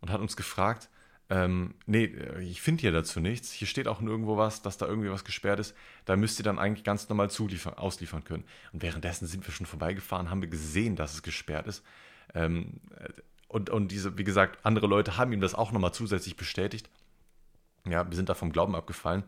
[0.01, 0.89] und hat uns gefragt,
[1.29, 2.05] ähm, nee,
[2.41, 3.51] ich finde hier dazu nichts.
[3.51, 5.75] Hier steht auch nirgendwo was, dass da irgendwie was gesperrt ist.
[6.05, 8.43] Da müsst ihr dann eigentlich ganz normal zuliefern, ausliefern können.
[8.73, 11.83] Und währenddessen sind wir schon vorbeigefahren, haben wir gesehen, dass es gesperrt ist.
[12.35, 12.79] Ähm,
[13.47, 16.89] und, und diese, wie gesagt, andere Leute haben ihm das auch nochmal zusätzlich bestätigt.
[17.87, 19.23] Ja, wir sind da vom Glauben abgefallen.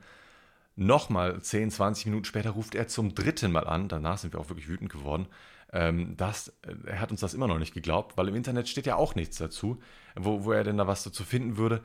[0.75, 4.49] Nochmal 10, 20 Minuten später ruft er zum dritten Mal an, danach sind wir auch
[4.49, 5.27] wirklich wütend geworden,
[5.73, 8.85] ähm, dass, äh, er hat uns das immer noch nicht geglaubt, weil im Internet steht
[8.85, 9.79] ja auch nichts dazu,
[10.15, 11.81] wo, wo er denn da was dazu finden würde.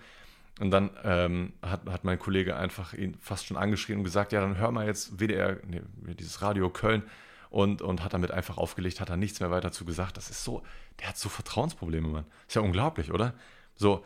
[0.60, 4.40] Und dann ähm, hat, hat mein Kollege einfach ihn fast schon angeschrien und gesagt, ja,
[4.40, 5.80] dann hör mal jetzt WDR, nee,
[6.14, 7.02] dieses Radio Köln
[7.48, 10.16] und, und hat damit einfach aufgelegt, hat da nichts mehr weiter zu gesagt.
[10.16, 10.62] Das ist so,
[11.00, 12.26] der hat so Vertrauensprobleme, Mann.
[12.46, 13.34] Ist ja unglaublich, oder?
[13.74, 14.04] So,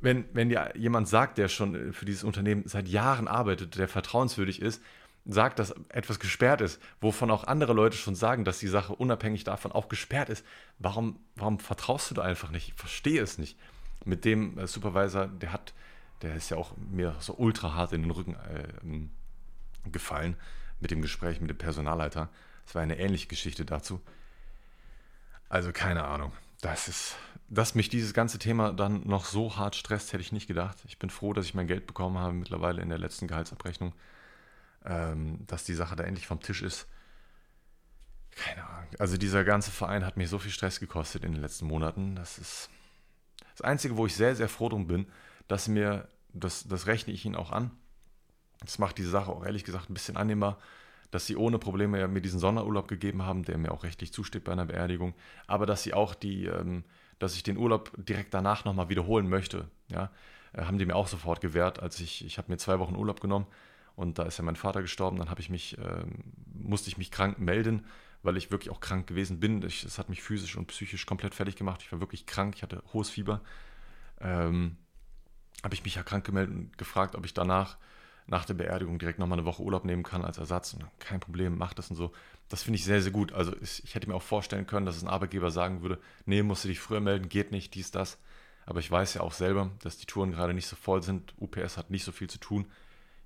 [0.00, 3.88] wenn, wenn dir jemand sagt, der schon äh, für dieses Unternehmen seit Jahren arbeitet, der
[3.88, 4.82] vertrauenswürdig ist,
[5.26, 9.44] sagt, dass etwas gesperrt ist, wovon auch andere Leute schon sagen, dass die Sache unabhängig
[9.44, 10.44] davon auch gesperrt ist,
[10.78, 12.68] warum, warum vertraust du da einfach nicht?
[12.68, 13.58] Ich verstehe es nicht.
[14.04, 15.72] Mit dem äh, Supervisor, der hat,
[16.20, 20.36] der ist ja auch mir so ultra hart in den Rücken äh, gefallen
[20.80, 22.28] mit dem Gespräch mit dem Personalleiter.
[22.66, 24.00] Es war eine ähnliche Geschichte dazu.
[25.48, 26.32] Also keine Ahnung.
[26.60, 27.16] Das ist,
[27.48, 30.78] dass mich dieses ganze Thema dann noch so hart stresst, hätte ich nicht gedacht.
[30.86, 33.94] Ich bin froh, dass ich mein Geld bekommen habe mittlerweile in der letzten Gehaltsabrechnung
[34.84, 36.86] ähm, dass die Sache da endlich vom Tisch ist.
[38.36, 38.90] Keine Ahnung.
[38.98, 42.16] Also dieser ganze Verein hat mir so viel Stress gekostet in den letzten Monaten.
[42.16, 42.70] Das ist
[43.52, 45.06] das Einzige, wo ich sehr, sehr froh drum bin,
[45.48, 47.70] dass mir, das, das rechne ich ihnen auch an.
[48.60, 50.58] Das macht diese Sache auch ehrlich gesagt ein bisschen annehmbar,
[51.10, 54.52] dass sie ohne Probleme mir diesen Sonderurlaub gegeben haben, der mir auch rechtlich zusteht bei
[54.52, 55.14] einer Beerdigung,
[55.46, 56.84] aber dass sie auch die, ähm,
[57.18, 60.10] dass ich den Urlaub direkt danach nochmal wiederholen möchte, ja,
[60.52, 63.20] äh, haben die mir auch sofort gewährt, als ich, ich habe mir zwei Wochen Urlaub
[63.20, 63.46] genommen
[63.96, 66.04] und da ist ja mein Vater gestorben, dann ich mich, äh,
[66.52, 67.86] musste ich mich krank melden,
[68.22, 69.62] weil ich wirklich auch krank gewesen bin.
[69.62, 71.82] Es hat mich physisch und psychisch komplett fertig gemacht.
[71.82, 73.40] Ich war wirklich krank, ich hatte hohes Fieber.
[74.20, 74.76] Ähm,
[75.62, 77.76] habe ich mich ja krank gemeldet und gefragt, ob ich danach,
[78.26, 80.72] nach der Beerdigung, direkt nochmal eine Woche Urlaub nehmen kann als Ersatz.
[80.72, 82.12] Und kein Problem, mach das und so.
[82.48, 83.32] Das finde ich sehr, sehr gut.
[83.32, 86.68] Also ich hätte mir auch vorstellen können, dass ein Arbeitgeber sagen würde, nee, musst du
[86.68, 88.18] dich früher melden, geht nicht, dies, das.
[88.66, 91.34] Aber ich weiß ja auch selber, dass die Touren gerade nicht so voll sind.
[91.38, 92.66] UPS hat nicht so viel zu tun.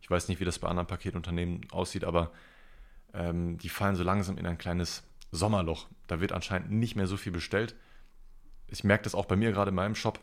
[0.00, 2.32] Ich weiß nicht, wie das bei anderen Paketunternehmen aussieht, aber
[3.14, 5.86] ähm, die fallen so langsam in ein kleines Sommerloch.
[6.06, 7.74] Da wird anscheinend nicht mehr so viel bestellt.
[8.68, 10.20] Ich merke das auch bei mir gerade in meinem Shop,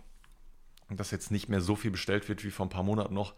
[0.89, 3.33] dass jetzt nicht mehr so viel bestellt wird wie vor ein paar Monaten noch.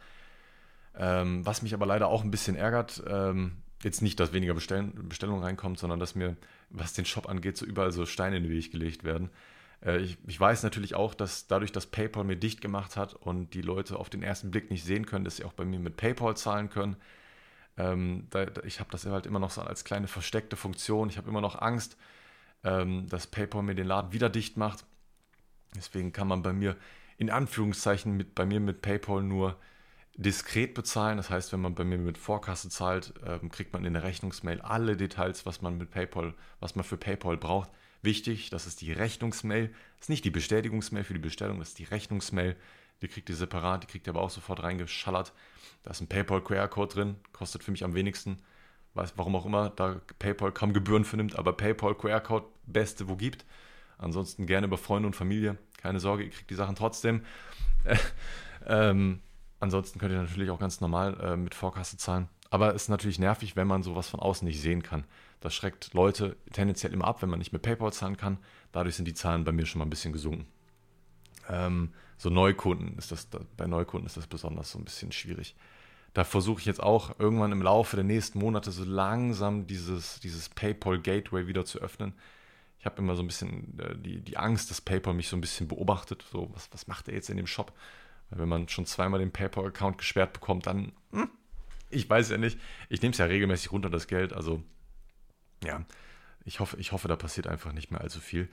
[0.96, 4.84] Ähm, was mich aber leider auch ein bisschen ärgert, ähm, jetzt nicht, dass weniger Bestell
[4.84, 6.36] Bestellungen reinkommt, sondern dass mir,
[6.70, 9.30] was den Shop angeht, so überall so Steine in den Weg gelegt werden.
[9.84, 13.54] Äh, ich, ich, weiß natürlich auch, dass dadurch, dass PayPal mir dicht gemacht hat und
[13.54, 15.98] die Leute auf den ersten Blick nicht sehen können, dass sie auch bei mir mit
[15.98, 16.98] PayPal zahlen können.
[17.78, 21.10] Ähm, da, ich habe das halt immer noch so als kleine versteckte Funktion.
[21.10, 21.98] Ich habe immer noch Angst,
[22.64, 24.86] ähm, dass PayPal mir den Laden wieder dicht macht.
[25.76, 26.76] Deswegen kann man bei mir
[27.18, 29.58] in Anführungszeichen mit, bei mir mit PayPal nur
[30.16, 31.18] diskret bezahlen.
[31.18, 34.62] Das heißt, wenn man bei mir mit Vorkasse zahlt, ähm, kriegt man in der Rechnungsmail
[34.62, 37.70] alle Details, was man mit PayPal, was man für PayPal braucht.
[38.08, 39.68] Wichtig, das ist die Rechnungsmail.
[39.68, 42.56] Das ist nicht die Bestätigungsmail für die Bestellung, das ist die Rechnungsmail.
[43.02, 45.34] Die kriegt ihr separat, die kriegt ihr aber auch sofort reingeschallert.
[45.84, 48.38] Da ist ein PayPal-QR-Code drin, kostet für mich am wenigsten.
[48.94, 53.44] Weiß warum auch immer, da PayPal kaum Gebühren für nimmt, aber PayPal-QR-Code, beste, wo gibt.
[53.98, 55.58] Ansonsten gerne über Freunde und Familie.
[55.76, 57.26] Keine Sorge, ihr kriegt die Sachen trotzdem.
[58.66, 59.20] ähm,
[59.60, 62.30] ansonsten könnt ihr natürlich auch ganz normal äh, mit Vorkasse zahlen.
[62.52, 65.04] Aber es ist natürlich nervig, wenn man sowas von außen nicht sehen kann.
[65.40, 68.40] Das schreckt Leute tendenziell immer ab, wenn man nicht mit PayPal zahlen kann.
[68.72, 70.48] Dadurch sind die Zahlen bei mir schon mal ein bisschen gesunken.
[71.50, 75.56] Ähm, so Neukunden ist das, bei Neukunden ist das besonders so ein bisschen schwierig.
[76.14, 80.50] Da versuche ich jetzt auch irgendwann im Laufe der nächsten Monate so langsam dieses, dieses
[80.50, 82.14] PayPal Gateway wieder zu öffnen.
[82.80, 85.42] Ich habe immer so ein bisschen äh, die, die Angst, dass PayPal mich so ein
[85.42, 86.26] bisschen beobachtet.
[86.32, 87.74] So, was, was macht er jetzt in dem Shop?
[88.30, 91.30] Weil wenn man schon zweimal den PayPal-Account gesperrt bekommt, dann, hm,
[91.90, 92.60] ich weiß ja nicht.
[92.90, 94.34] Ich nehme es ja regelmäßig runter, das Geld.
[94.34, 94.64] Also
[95.64, 95.84] ja,
[96.46, 98.50] ich hoffe, ich hoffe, da passiert einfach nicht mehr allzu viel.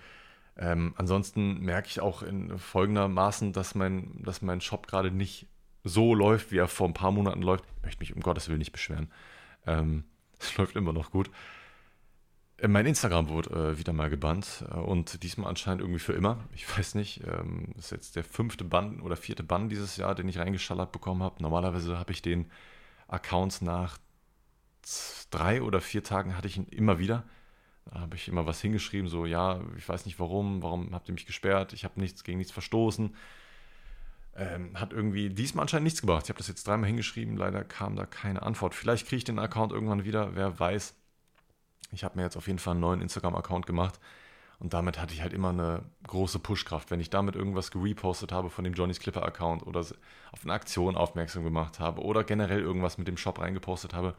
[0.56, 5.46] Ähm, ansonsten merke ich auch in folgendermaßen, dass mein, dass mein Shop gerade nicht
[5.82, 7.64] so läuft, wie er vor ein paar Monaten läuft.
[7.78, 9.10] Ich möchte mich um Gottes Willen nicht beschweren.
[9.66, 10.04] Ähm,
[10.38, 11.30] es läuft immer noch gut.
[12.56, 16.38] Äh, mein Instagram wurde äh, wieder mal gebannt äh, und diesmal anscheinend irgendwie für immer.
[16.54, 20.28] Ich weiß nicht, ähm, ist jetzt der fünfte Bann oder vierte Bann dieses Jahr, den
[20.28, 21.42] ich reingeschallert bekommen habe.
[21.42, 22.50] Normalerweise habe ich den
[23.08, 23.98] Accounts nach
[25.30, 27.24] drei oder vier Tagen hatte ich ihn immer wieder.
[27.86, 31.14] Da habe ich immer was hingeschrieben, so, ja, ich weiß nicht warum, warum habt ihr
[31.14, 33.14] mich gesperrt, ich habe nichts gegen nichts verstoßen.
[34.36, 36.24] Ähm, hat irgendwie diesmal anscheinend nichts gebracht.
[36.24, 38.74] Ich habe das jetzt dreimal hingeschrieben, leider kam da keine Antwort.
[38.74, 40.94] Vielleicht kriege ich den Account irgendwann wieder, wer weiß.
[41.92, 44.00] Ich habe mir jetzt auf jeden Fall einen neuen Instagram-Account gemacht
[44.58, 46.90] und damit hatte ich halt immer eine große Pushkraft.
[46.90, 50.96] Wenn ich damit irgendwas gerepostet habe von dem Johnny's Clipper Account oder auf eine Aktion
[50.96, 54.14] aufmerksam gemacht habe oder generell irgendwas mit dem Shop reingepostet habe,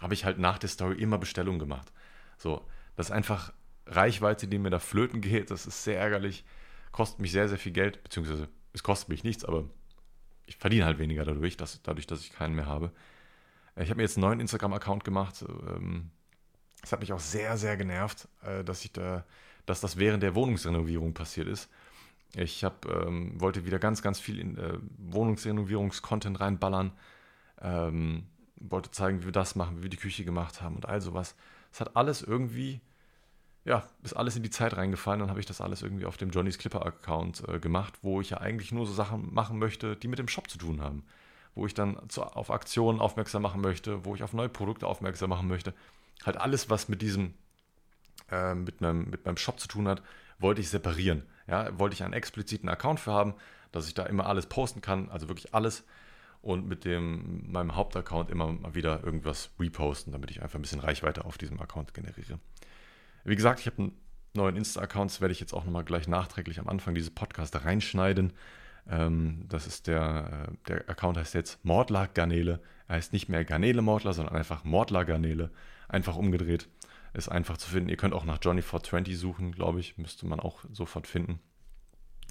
[0.00, 1.92] habe ich halt nach der Story immer Bestellungen gemacht.
[2.38, 2.64] So,
[2.96, 3.52] das ist einfach
[3.86, 5.50] Reichweite, die mir da flöten geht.
[5.50, 6.44] Das ist sehr ärgerlich.
[6.92, 9.64] Kostet mich sehr, sehr viel Geld, beziehungsweise es kostet mich nichts, aber
[10.46, 12.92] ich verdiene halt weniger dadurch, dass, dadurch, dass ich keinen mehr habe.
[13.76, 15.44] Ich habe mir jetzt einen neuen Instagram-Account gemacht.
[15.48, 16.10] Ähm,
[16.82, 19.24] es hat mich auch sehr, sehr genervt, äh, dass ich da,
[19.66, 21.70] dass das während der Wohnungsrenovierung passiert ist.
[22.34, 26.92] Ich hab, ähm, wollte wieder ganz, ganz viel in äh, Wohnungsrenovierungskontent reinballern.
[27.60, 28.26] Ähm,
[28.60, 31.34] wollte zeigen, wie wir das machen, wie wir die Küche gemacht haben und all sowas.
[31.72, 32.80] Es hat alles irgendwie,
[33.64, 35.20] ja, ist alles in die Zeit reingefallen.
[35.20, 38.30] Dann habe ich das alles irgendwie auf dem Johnny's Clipper Account äh, gemacht, wo ich
[38.30, 41.04] ja eigentlich nur so Sachen machen möchte, die mit dem Shop zu tun haben.
[41.54, 45.30] wo ich dann zu, auf Aktionen aufmerksam machen möchte, wo ich auf neue Produkte aufmerksam
[45.30, 45.74] machen möchte.
[46.24, 47.34] Halt alles, was mit diesem,
[48.30, 50.02] äh, mit, meinem, mit meinem Shop zu tun hat,
[50.38, 51.24] wollte ich separieren.
[51.46, 53.34] Ja, wollte ich einen expliziten Account für haben,
[53.72, 55.84] dass ich da immer alles posten kann, also wirklich alles.
[56.42, 60.80] Und mit dem, meinem Hauptaccount immer mal wieder irgendwas reposten, damit ich einfach ein bisschen
[60.80, 62.38] Reichweite auf diesem Account generiere.
[63.24, 63.92] Wie gesagt, ich habe einen
[64.34, 68.32] neuen Insta-Account, werde ich jetzt auch nochmal gleich nachträglich am Anfang dieses Podcasts reinschneiden.
[68.88, 72.60] Ähm, das ist der, äh, der Account heißt jetzt Mordler Garnele.
[72.88, 75.50] Er heißt nicht mehr Garnele Mordler, sondern einfach Mordler Garnele.
[75.88, 76.68] Einfach umgedreht.
[77.12, 77.88] Ist einfach zu finden.
[77.88, 79.98] Ihr könnt auch nach Johnny420 suchen, glaube ich.
[79.98, 81.40] Müsste man auch sofort finden.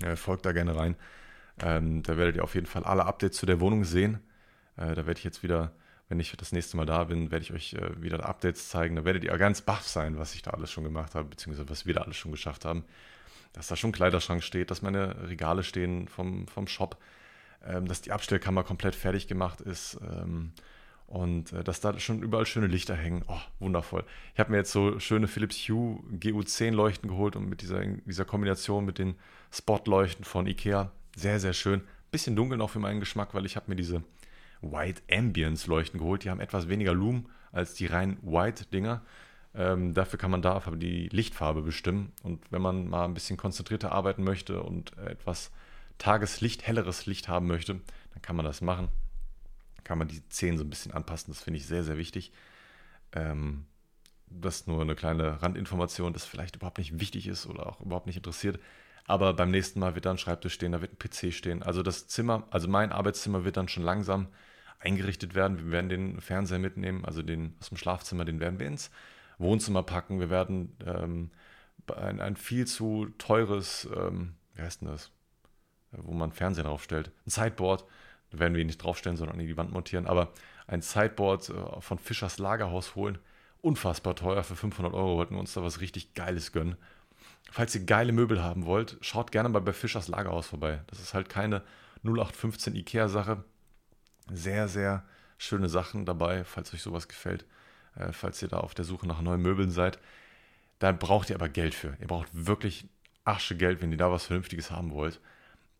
[0.01, 0.95] Äh, folgt da gerne rein.
[1.62, 4.20] Ähm, da werdet ihr auf jeden Fall alle Updates zu der Wohnung sehen.
[4.78, 5.72] Äh, da werde ich jetzt wieder,
[6.07, 8.95] wenn ich das nächste Mal da bin, werde ich euch äh, wieder Updates zeigen.
[8.95, 11.86] Da werdet ihr ganz baff sein, was ich da alles schon gemacht habe, beziehungsweise was
[11.86, 12.84] wir da alles schon geschafft haben
[13.53, 16.97] dass da schon ein Kleiderschrank steht, dass meine Regale stehen vom, vom Shop,
[17.66, 20.51] ähm, dass die Abstellkammer komplett fertig gemacht ist ähm,
[21.07, 23.24] und äh, dass da schon überall schöne Lichter hängen.
[23.28, 24.03] Oh, wundervoll.
[24.34, 28.26] Ich habe mir jetzt so schöne Philips Hue GU10 Leuchten geholt und mit dieser, dieser
[28.26, 29.16] Kombination mit den
[29.51, 31.82] Spotleuchten von Ikea, sehr, sehr schön.
[32.11, 34.03] Bisschen dunkel noch für meinen Geschmack, weil ich habe mir diese
[34.61, 36.24] White Ambience Leuchten geholt.
[36.24, 39.01] Die haben etwas weniger Lumen als die rein White Dinger.
[39.55, 42.11] Ähm, dafür kann man da die Lichtfarbe bestimmen.
[42.24, 45.51] Und wenn man mal ein bisschen konzentrierter arbeiten möchte und etwas
[45.97, 47.74] Tageslicht, helleres Licht haben möchte,
[48.13, 48.89] dann kann man das machen.
[49.84, 51.34] Kann man die 10 so ein bisschen anpassen.
[51.34, 52.32] Das finde ich sehr, sehr wichtig.
[53.11, 53.65] Ähm,
[54.28, 58.05] das ist nur eine kleine Randinformation, das vielleicht überhaupt nicht wichtig ist oder auch überhaupt
[58.05, 58.59] nicht interessiert.
[59.10, 61.64] Aber beim nächsten Mal wird da ein Schreibtisch stehen, da wird ein PC stehen.
[61.64, 64.28] Also das Zimmer, also mein Arbeitszimmer wird dann schon langsam
[64.78, 65.57] eingerichtet werden.
[65.57, 68.91] Wir werden den Fernseher mitnehmen, also den aus dem Schlafzimmer, den werden wir ins
[69.39, 70.20] Wohnzimmer packen.
[70.20, 71.32] Wir werden ähm,
[71.91, 75.10] ein, ein, viel zu teures, ähm, wie heißt denn das,
[75.89, 77.86] wo man Fernseher draufstellt, ein Sideboard,
[78.30, 80.34] da werden wir ihn nicht draufstellen, sondern in die Wand montieren, aber
[80.68, 83.18] ein Sideboard äh, von Fischers Lagerhaus holen,
[83.62, 86.78] unfassbar teuer, für 500 Euro wollten wir uns da was richtig Geiles gönnen.
[87.52, 90.82] Falls ihr geile Möbel haben wollt, schaut gerne mal bei Fischers Lagerhaus vorbei.
[90.88, 91.64] Das ist halt keine
[92.04, 93.44] 0815 Ikea-Sache.
[94.32, 95.04] Sehr, sehr
[95.38, 97.46] schöne Sachen dabei, falls euch sowas gefällt
[97.96, 100.00] äh, falls ihr da auf der Suche nach neuen Möbeln seid.
[100.80, 101.98] Da braucht ihr aber Geld für.
[102.00, 102.88] Ihr braucht wirklich
[103.26, 105.20] Asche Geld, wenn ihr da was Vernünftiges haben wollt.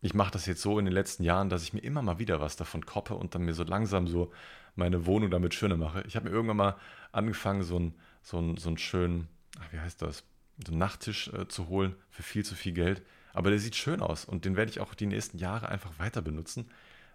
[0.02, 2.40] Ich mache das jetzt so in den letzten Jahren, dass ich mir immer mal wieder
[2.40, 4.32] was davon koppe und dann mir so langsam so
[4.76, 6.02] meine Wohnung damit schöner mache.
[6.06, 6.76] Ich habe mir irgendwann mal
[7.12, 9.28] angefangen, so einen so so einen schönen,
[9.72, 10.22] wie heißt das,
[10.66, 13.02] so einen Nachttisch äh, zu holen für viel zu viel Geld.
[13.32, 16.20] Aber der sieht schön aus und den werde ich auch die nächsten Jahre einfach weiter
[16.22, 16.70] benutzen.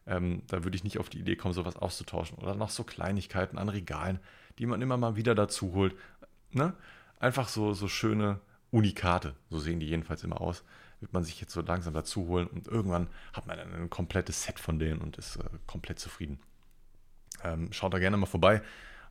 [0.08, 2.38] Ähm, da würde ich nicht auf die Idee kommen, sowas auszutauschen.
[2.38, 4.20] Oder noch so Kleinigkeiten an Regalen
[4.60, 5.96] die man immer mal wieder dazu holt.
[6.52, 6.74] Ne?
[7.20, 8.39] Einfach so, so schöne
[8.72, 10.64] Unikate, so sehen die jedenfalls immer aus,
[11.00, 14.60] wird man sich jetzt so langsam dazu holen und irgendwann hat man ein komplettes Set
[14.60, 16.39] von denen und ist äh, komplett zufrieden.
[17.43, 18.62] Ähm, schaut da gerne mal vorbei.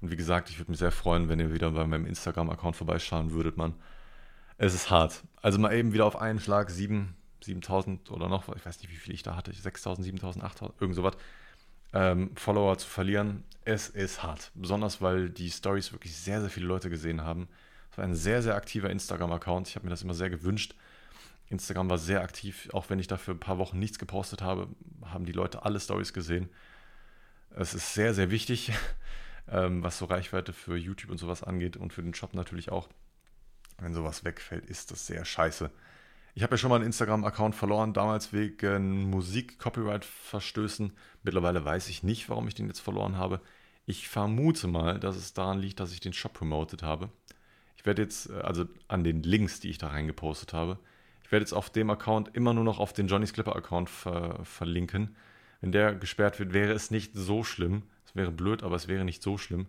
[0.01, 3.32] Und wie gesagt, ich würde mich sehr freuen, wenn ihr wieder bei meinem Instagram-Account vorbeischauen
[3.32, 3.74] würdet, man.
[4.64, 5.22] Es ist hart.
[5.42, 8.96] Also mal eben wieder auf einen Schlag 7, 7000 oder noch, ich weiß nicht, wie
[8.96, 11.18] viel ich da hatte, 6000, 7000, 8000, irgend sowas
[11.92, 14.52] ähm, Follower zu verlieren, es ist hart.
[14.54, 17.46] Besonders weil die Stories wirklich sehr, sehr viele Leute gesehen haben.
[17.92, 19.68] Es war ein sehr, sehr aktiver Instagram-Account.
[19.68, 20.74] Ich habe mir das immer sehr gewünscht.
[21.50, 24.68] Instagram war sehr aktiv, auch wenn ich dafür ein paar Wochen nichts gepostet habe,
[25.04, 26.48] haben die Leute alle Stories gesehen.
[27.50, 28.72] Es ist sehr, sehr wichtig,
[29.46, 32.88] ähm, was so Reichweite für YouTube und sowas angeht und für den Shop natürlich auch.
[33.80, 35.70] Wenn sowas wegfällt, ist das sehr scheiße.
[36.34, 40.92] Ich habe ja schon mal einen Instagram-Account verloren, damals wegen Musik-Copyright-Verstößen.
[41.22, 43.40] Mittlerweile weiß ich nicht, warum ich den jetzt verloren habe.
[43.86, 47.10] Ich vermute mal, dass es daran liegt, dass ich den Shop promotet habe.
[47.76, 50.78] Ich werde jetzt, äh, also an den Links, die ich da reingepostet habe,
[51.22, 55.16] ich werde jetzt auf dem Account immer nur noch auf den Johnny's Clipper-Account ver verlinken.
[55.60, 57.84] Wenn der gesperrt wird, wäre es nicht so schlimm.
[58.04, 59.66] Es wäre blöd, aber es wäre nicht so schlimm.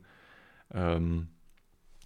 [0.73, 1.29] Ähm,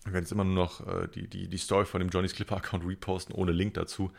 [0.05, 2.85] ich werde jetzt immer nur noch äh, die, die, die Story von dem Johnny's Clipper-Account
[2.85, 4.11] reposten, ohne Link dazu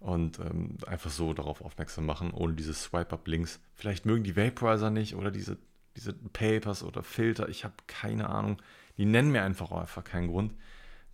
[0.00, 3.60] und ähm, einfach so darauf aufmerksam machen, ohne diese Swipe-Up-Links.
[3.74, 5.56] Vielleicht mögen die Vaporizer nicht oder diese,
[5.96, 8.60] diese Papers oder Filter, ich habe keine Ahnung.
[8.98, 10.54] Die nennen mir einfach einfach keinen Grund.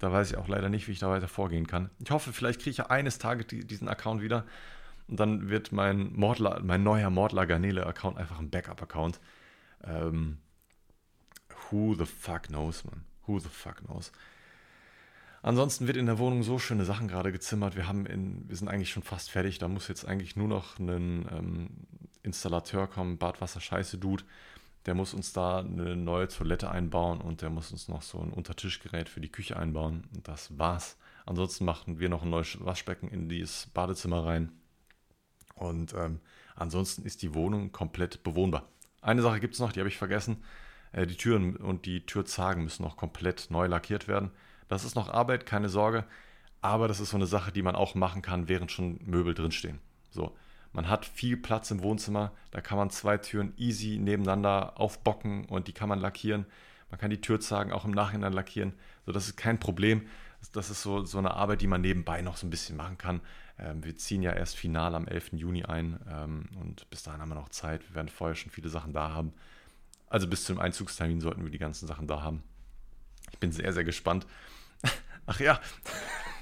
[0.01, 1.91] Da weiß ich auch leider nicht, wie ich da weiter vorgehen kann.
[2.03, 4.45] Ich hoffe, vielleicht kriege ich ja eines Tages die, diesen Account wieder
[5.07, 9.21] und dann wird mein, Mordler, mein neuer Mordler Garnele-Account einfach ein Backup-Account.
[9.85, 10.39] Ähm,
[11.71, 13.05] who the fuck knows, man?
[13.31, 14.11] Who the fuck knows?
[15.41, 17.77] Ansonsten wird in der Wohnung so schöne Sachen gerade gezimmert.
[17.77, 19.59] Wir, haben in, wir sind eigentlich schon fast fertig.
[19.59, 21.71] Da muss jetzt eigentlich nur noch ein ähm,
[22.25, 24.25] Installateur kommen, Badwasser-Scheiße-Dude.
[24.87, 28.33] Der muss uns da eine neue Toilette einbauen und der muss uns noch so ein
[28.33, 30.09] Untertischgerät für die Küche einbauen.
[30.13, 30.97] Und das war's.
[31.25, 34.51] Ansonsten machen wir noch ein neues Waschbecken in dieses Badezimmer rein.
[35.55, 36.19] Und ähm,
[36.57, 38.69] ansonsten ist die Wohnung komplett bewohnbar.
[39.03, 40.43] Eine Sache gibt es noch, die habe ich vergessen.
[40.93, 44.31] Äh, die Türen und die Türzagen müssen noch komplett neu lackiert werden.
[44.69, 46.05] Das ist noch Arbeit, keine Sorge.
[46.63, 49.79] Aber das ist so eine Sache, die man auch machen kann, während schon Möbel drinstehen.
[50.11, 50.37] So,
[50.73, 55.69] man hat viel Platz im Wohnzimmer, da kann man zwei Türen easy nebeneinander aufbocken und
[55.69, 56.47] die kann man lackieren.
[56.91, 58.75] Man kann die Türzagen auch im Nachhinein lackieren.
[59.07, 60.07] So, das ist kein Problem.
[60.53, 63.21] Das ist so, so eine Arbeit, die man nebenbei noch so ein bisschen machen kann.
[63.59, 65.33] Ähm, wir ziehen ja erst final am 11.
[65.35, 67.89] Juni ein ähm, und bis dahin haben wir noch Zeit.
[67.89, 69.33] Wir werden vorher schon viele Sachen da haben.
[70.11, 72.43] Also bis zum Einzugstermin sollten wir die ganzen Sachen da haben.
[73.33, 74.27] Ich bin sehr, sehr gespannt.
[75.27, 75.61] Ach ja,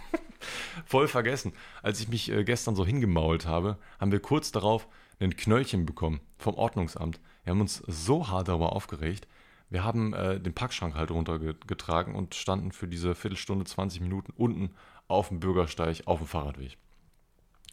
[0.87, 1.53] voll vergessen.
[1.83, 4.89] Als ich mich äh, gestern so hingemault habe, haben wir kurz darauf
[5.21, 7.21] ein Knöllchen bekommen vom Ordnungsamt.
[7.45, 9.29] Wir haben uns so hart darüber aufgeregt.
[9.71, 14.71] Wir haben äh, den Packschrank halt runtergetragen und standen für diese Viertelstunde, 20 Minuten unten
[15.09, 16.79] auf dem Bürgersteig, auf dem Fahrradweg.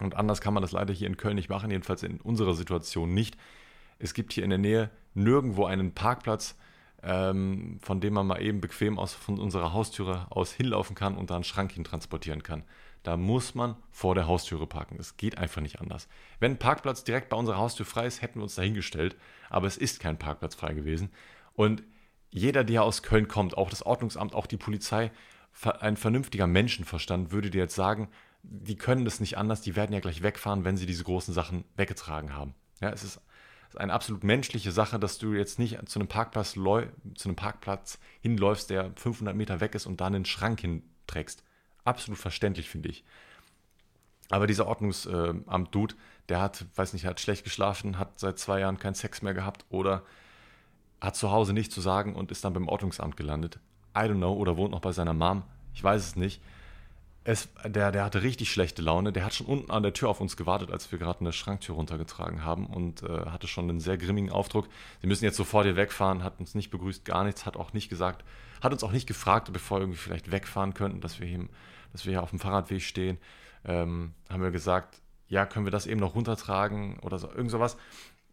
[0.01, 3.13] Und anders kann man das leider hier in Köln nicht machen, jedenfalls in unserer Situation
[3.13, 3.37] nicht.
[3.99, 6.55] Es gibt hier in der Nähe nirgendwo einen Parkplatz,
[7.03, 11.29] ähm, von dem man mal eben bequem aus von unserer Haustüre aus hinlaufen kann und
[11.29, 12.63] da einen Schrank hin transportieren kann.
[13.03, 14.97] Da muss man vor der Haustüre parken.
[14.99, 16.07] Es geht einfach nicht anders.
[16.39, 19.15] Wenn ein Parkplatz direkt bei unserer Haustür frei ist, hätten wir uns dahingestellt,
[19.49, 21.11] aber es ist kein Parkplatz frei gewesen.
[21.53, 21.83] Und
[22.31, 25.11] jeder, der aus Köln kommt, auch das Ordnungsamt, auch die Polizei,
[25.79, 28.09] ein vernünftiger Menschenverstand würde dir jetzt sagen,
[28.43, 31.63] die können das nicht anders, die werden ja gleich wegfahren, wenn sie diese großen Sachen
[31.77, 32.55] weggetragen haben.
[32.81, 33.21] Ja, es ist
[33.75, 36.59] eine absolut menschliche Sache, dass du jetzt nicht zu einem Parkplatz, zu
[37.25, 41.43] einem Parkplatz hinläufst, der 500 Meter weg ist und da einen Schrank hinträgst.
[41.83, 43.03] Absolut verständlich, finde ich.
[44.29, 45.95] Aber dieser Ordnungsamt-Dude,
[46.29, 49.65] der hat, weiß nicht, hat schlecht geschlafen, hat seit zwei Jahren keinen Sex mehr gehabt
[49.69, 50.03] oder
[51.01, 53.59] hat zu Hause nichts zu sagen und ist dann beim Ordnungsamt gelandet.
[53.95, 55.43] I don't know, oder wohnt noch bei seiner Mom.
[55.73, 56.41] Ich weiß es nicht.
[57.27, 59.11] Es, der, der hatte richtig schlechte Laune.
[59.11, 61.73] Der hat schon unten an der Tür auf uns gewartet, als wir gerade eine Schranktür
[61.73, 64.67] runtergetragen haben und äh, hatte schon einen sehr grimmigen Aufdruck.
[65.01, 67.89] Sie müssen jetzt sofort hier wegfahren, hat uns nicht begrüßt, gar nichts, hat auch nicht
[67.89, 68.23] gesagt,
[68.61, 71.49] hat uns auch nicht gefragt, ob wir irgendwie vielleicht wegfahren könnten, dass wir hier,
[71.93, 73.17] dass wir hier auf dem Fahrradweg stehen.
[73.65, 77.75] Ähm, haben wir gesagt, ja, können wir das eben noch runtertragen oder so, irgend sowas.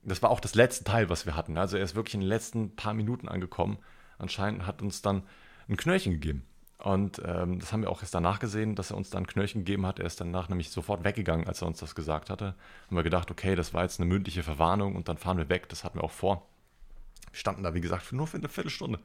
[0.02, 1.56] Das war auch das letzte Teil, was wir hatten.
[1.56, 3.78] Also er ist wirklich in den letzten paar Minuten angekommen.
[4.18, 5.22] Anscheinend hat uns dann
[5.66, 6.44] ein Knöllchen gegeben.
[6.82, 9.86] Und ähm, das haben wir auch erst danach gesehen, dass er uns dann Knöllchen gegeben
[9.86, 10.00] hat.
[10.00, 12.56] Er ist danach nämlich sofort weggegangen, als er uns das gesagt hatte.
[12.86, 15.68] Haben wir gedacht, okay, das war jetzt eine mündliche Verwarnung und dann fahren wir weg.
[15.68, 16.44] Das hatten wir auch vor.
[17.30, 18.98] Wir standen da, wie gesagt, nur für eine Viertelstunde.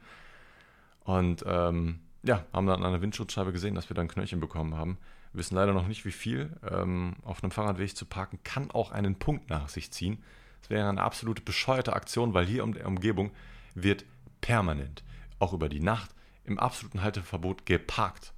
[1.04, 4.98] Und ähm, ja, haben dann an der Windschutzscheibe gesehen, dass wir dann Knöllchen bekommen haben.
[5.32, 6.56] Wir wissen leider noch nicht, wie viel.
[6.68, 10.24] Ähm, auf einem Fahrradweg zu parken kann auch einen Punkt nach sich ziehen.
[10.62, 13.30] Das wäre eine absolute bescheuerte Aktion, weil hier um die Umgebung
[13.76, 14.04] wird
[14.40, 15.04] permanent,
[15.38, 16.10] auch über die Nacht,
[16.48, 18.32] im absoluten Halteverbot geparkt.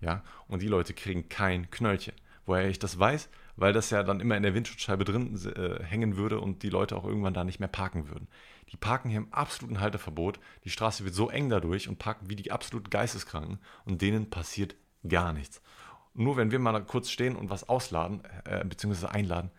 [0.00, 2.14] Ja, und die Leute kriegen kein Knöllchen.
[2.46, 6.16] Woher ich das weiß, weil das ja dann immer in der Windschutzscheibe drin äh, hängen
[6.16, 8.26] würde und die Leute auch irgendwann da nicht mehr parken würden.
[8.72, 10.40] Die parken hier im absoluten Halteverbot.
[10.64, 14.74] Die Straße wird so eng dadurch und parken wie die absolut Geisteskranken und denen passiert
[15.06, 15.60] gar nichts.
[16.14, 19.50] Nur wenn wir mal kurz stehen und was ausladen, äh, beziehungsweise einladen,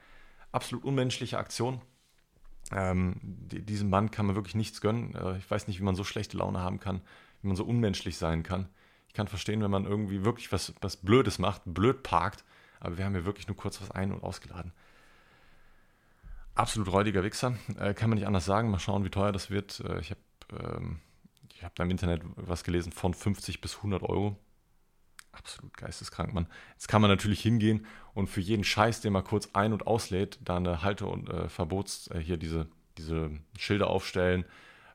[0.52, 1.82] absolut unmenschliche Aktion.
[2.72, 5.16] Ähm, die, diesem Mann kann man wirklich nichts gönnen.
[5.16, 7.02] Äh, ich weiß nicht, wie man so schlechte Laune haben kann,
[7.42, 8.70] wie man so unmenschlich sein kann.
[9.08, 12.44] Ich kann verstehen, wenn man irgendwie wirklich was, was Blödes macht, blöd parkt,
[12.80, 14.72] aber wir haben hier wirklich nur kurz was ein- und ausgeladen.
[16.56, 18.72] Absolut räudiger Wichser, äh, kann man nicht anders sagen.
[18.72, 19.82] Mal schauen, wie teuer das wird.
[19.82, 21.00] Äh, ich habe ähm,
[21.62, 24.38] hab da im Internet was gelesen von 50 bis 100 Euro.
[25.32, 26.48] Absolut geisteskrank, Mann.
[26.74, 30.40] Jetzt kann man natürlich hingehen und für jeden Scheiß, den man kurz ein- und auslädt,
[30.44, 32.68] da eine Halte- und äh, Verbots, äh, hier diese,
[32.98, 34.44] diese Schilder aufstellen.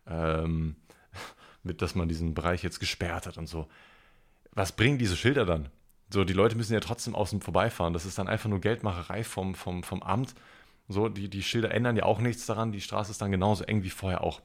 [0.06, 0.76] Ähm,
[1.66, 3.66] mit, dass man diesen Bereich jetzt gesperrt hat und so.
[4.52, 5.68] Was bringen diese Schilder dann?
[6.10, 7.92] So, die Leute müssen ja trotzdem außen vorbeifahren.
[7.92, 10.34] Das ist dann einfach nur Geldmacherei vom, vom, vom Amt.
[10.88, 12.72] So, die, die Schilder ändern ja auch nichts daran.
[12.72, 14.40] Die Straße ist dann genauso eng wie vorher auch.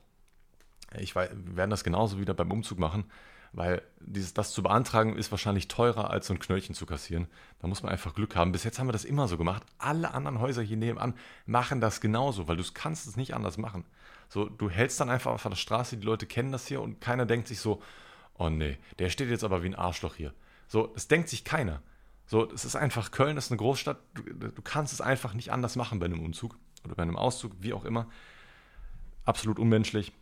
[0.98, 3.06] Ich weiß, wir werden das genauso wieder beim Umzug machen,
[3.54, 7.28] weil dieses, das zu beantragen ist wahrscheinlich teurer, als so ein Knöllchen zu kassieren.
[7.60, 8.52] Da muss man einfach Glück haben.
[8.52, 9.64] Bis jetzt haben wir das immer so gemacht.
[9.78, 11.14] Alle anderen Häuser hier nebenan
[11.46, 13.86] machen das genauso, weil du kannst es nicht anders machen.
[14.30, 17.26] So, du hältst dann einfach auf der Straße, die Leute kennen das hier und keiner
[17.26, 17.82] denkt sich so,
[18.38, 20.34] oh nee, der steht jetzt aber wie ein Arschloch hier.
[20.68, 21.82] So, das denkt sich keiner.
[22.28, 25.76] So, es ist einfach, Köln ist eine Großstadt, du, du kannst es einfach nicht anders
[25.76, 28.08] machen bei einem Umzug oder bei einem Auszug, wie auch immer.
[29.26, 30.14] Absolut unmenschlich.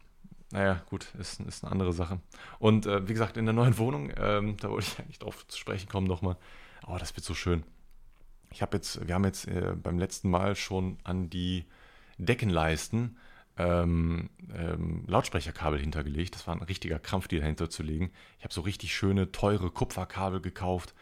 [0.51, 2.19] Naja, gut, ist, ist eine andere Sache.
[2.57, 5.57] Und äh, wie gesagt, in der neuen Wohnung, ähm, da wollte ich eigentlich drauf zu
[5.57, 6.37] sprechen kommen nochmal.
[6.87, 7.63] Oh, das wird so schön.
[8.51, 11.65] Ich habe jetzt, wir haben jetzt äh, beim letzten Mal schon an die
[12.17, 13.17] Deckenleisten
[13.57, 16.33] ähm, ähm, Lautsprecherkabel hintergelegt.
[16.33, 18.11] Das war ein richtiger Krampf, die dahinter zu legen.
[18.39, 20.95] Ich habe so richtig schöne, teure Kupferkabel gekauft.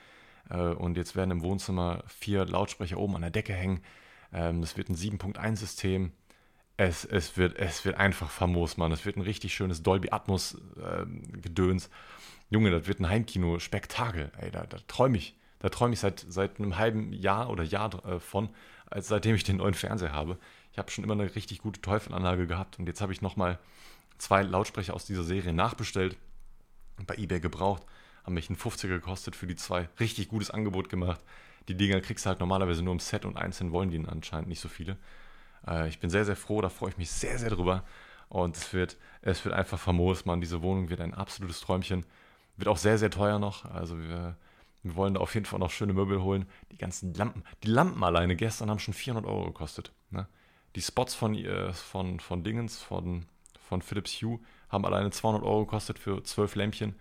[0.49, 3.81] Äh, und jetzt werden im Wohnzimmer vier Lautsprecher oben an der Decke hängen.
[4.33, 6.11] Ähm, das wird ein 7.1-System.
[6.77, 8.91] es, es, wird, es wird einfach famos, Mann.
[8.91, 11.05] Es wird ein richtig schönes Dolby Atmos äh,
[11.41, 11.89] Gedöns.
[12.49, 14.31] Junge, das wird ein Heimkino-Spektakel.
[14.37, 15.35] Ey, da, da träume ich.
[15.59, 18.49] Da träume ich seit, seit einem halben Jahr oder Jahr äh, von,
[18.85, 20.37] als seitdem ich den neuen Fernseher habe.
[20.71, 23.57] Ich habe schon immer eine richtig gute Teufelanlage gehabt und jetzt habe ich nochmal
[24.19, 26.15] zwei Lautsprecher aus dieser Serie nachbestellt,
[27.07, 27.83] bei eBay gebraucht,
[28.23, 29.89] haben mich einen 50er gekostet für die zwei.
[29.99, 31.21] Richtig gutes Angebot gemacht.
[31.67, 34.59] Die Dinger kriegst du halt normalerweise nur im Set und einzeln wollen die anscheinend nicht
[34.61, 34.97] so viele.
[35.65, 37.83] Äh, ich bin sehr, sehr froh, da freue ich mich sehr, sehr drüber.
[38.29, 40.41] Und es wird, es wird einfach famos, Mann.
[40.41, 42.05] Diese Wohnung wird ein absolutes Träumchen.
[42.57, 43.65] Wird auch sehr, sehr teuer noch.
[43.65, 44.35] Also wir,
[44.83, 46.45] wir wollen da auf jeden Fall noch schöne Möbel holen.
[46.71, 49.91] Die ganzen Lampen, die Lampen alleine gestern haben schon 400 Euro gekostet.
[50.09, 50.27] Ne?
[50.75, 53.25] Die Spots von, äh, von, von Dingens, von,
[53.59, 54.39] von Philips Hue,
[54.69, 56.95] haben alleine 200 Euro gekostet für 12 Lämpchen.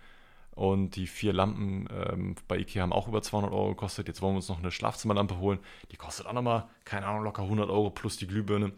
[0.57, 4.07] Und die vier Lampen ähm, bei Ikea haben auch über 200 Euro gekostet.
[4.07, 5.59] Jetzt wollen wir uns noch eine Schlafzimmerlampe holen.
[5.91, 8.73] Die kostet auch nochmal, keine Ahnung, locker 100 Euro plus die Glühbirne.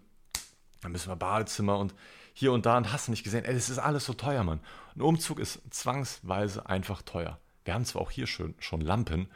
[0.82, 1.96] Dann müssen wir Badezimmer und
[2.34, 3.46] hier und da und hast du nicht gesehen.
[3.46, 4.60] Ey, das ist alles so teuer, Mann.
[4.94, 7.40] Ein Umzug ist zwangsweise einfach teuer.
[7.64, 9.30] Wir haben zwar auch hier schon, schon Lampen,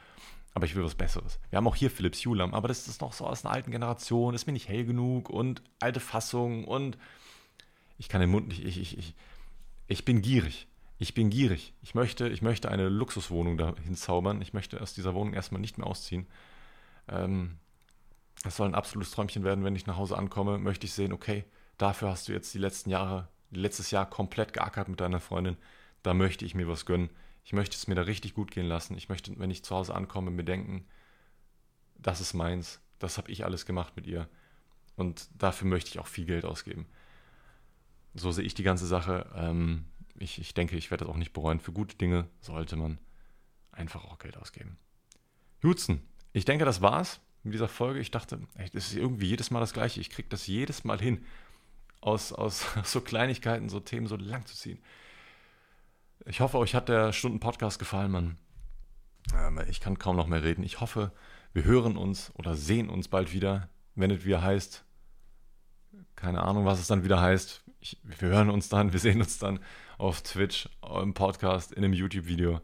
[0.53, 1.39] aber ich will was Besseres.
[1.49, 3.71] Wir haben auch hier Philips Hue Lampen, aber das ist noch so aus einer alten
[3.71, 6.97] Generation, ist mir nicht hell genug und alte Fassung und
[7.97, 9.15] ich kann den Mund nicht, ich, ich, ich,
[9.87, 10.67] ich bin gierig
[11.03, 11.73] ich bin gierig.
[11.81, 14.41] Ich möchte, ich möchte eine Luxuswohnung dahin zaubern.
[14.41, 16.27] Ich möchte aus dieser Wohnung erstmal nicht mehr ausziehen.
[17.09, 17.59] Ähm,
[18.43, 21.43] das soll ein absolutes Träumchen werden, wenn ich nach Hause ankomme, möchte ich sehen, okay,
[21.77, 25.57] dafür hast du jetzt die letzten Jahre, letztes Jahr komplett geackert mit deiner Freundin.
[26.03, 27.09] Da möchte ich mir was gönnen.
[27.43, 28.95] Ich möchte es mir da richtig gut gehen lassen.
[28.95, 30.85] Ich möchte, wenn ich zu Hause ankomme, mir denken,
[31.95, 32.79] das ist meins.
[32.99, 34.29] Das habe ich alles gemacht mit ihr.
[34.95, 36.87] Und dafür möchte ich auch viel Geld ausgeben.
[38.13, 39.29] So sehe ich die ganze Sache.
[39.35, 39.85] Ähm,
[40.23, 41.59] ich, ich denke, ich werde das auch nicht bereuen.
[41.59, 42.97] Für gute Dinge sollte man
[43.71, 44.77] einfach auch Geld ausgeben.
[45.61, 46.01] Jutzen,
[46.31, 47.99] ich denke, das war's mit dieser Folge.
[47.99, 48.39] Ich dachte,
[48.73, 49.99] das ist irgendwie jedes Mal das Gleiche.
[49.99, 51.25] Ich kriege das jedes Mal hin,
[52.01, 54.79] aus, aus so Kleinigkeiten, so Themen so lang zu ziehen.
[56.25, 58.37] Ich hoffe, euch hat der Stunden-Podcast gefallen, Mann.
[59.35, 60.63] Ähm, ich kann kaum noch mehr reden.
[60.63, 61.11] Ich hoffe,
[61.53, 64.85] wir hören uns oder sehen uns bald wieder, wenn es wieder heißt.
[66.15, 67.63] Keine Ahnung, was es dann wieder heißt.
[67.79, 69.59] Ich, wir hören uns dann, wir sehen uns dann
[69.97, 70.69] auf Twitch,
[71.01, 72.61] im Podcast, in einem YouTube-Video.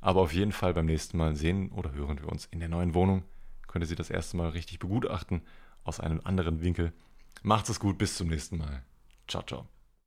[0.00, 2.94] Aber auf jeden Fall beim nächsten Mal sehen oder hören wir uns in der neuen
[2.94, 3.24] Wohnung.
[3.66, 5.42] Könnt ihr sie das erste Mal richtig begutachten
[5.84, 6.92] aus einem anderen Winkel.
[7.42, 8.82] Macht es gut, bis zum nächsten Mal.
[9.28, 9.75] Ciao, ciao.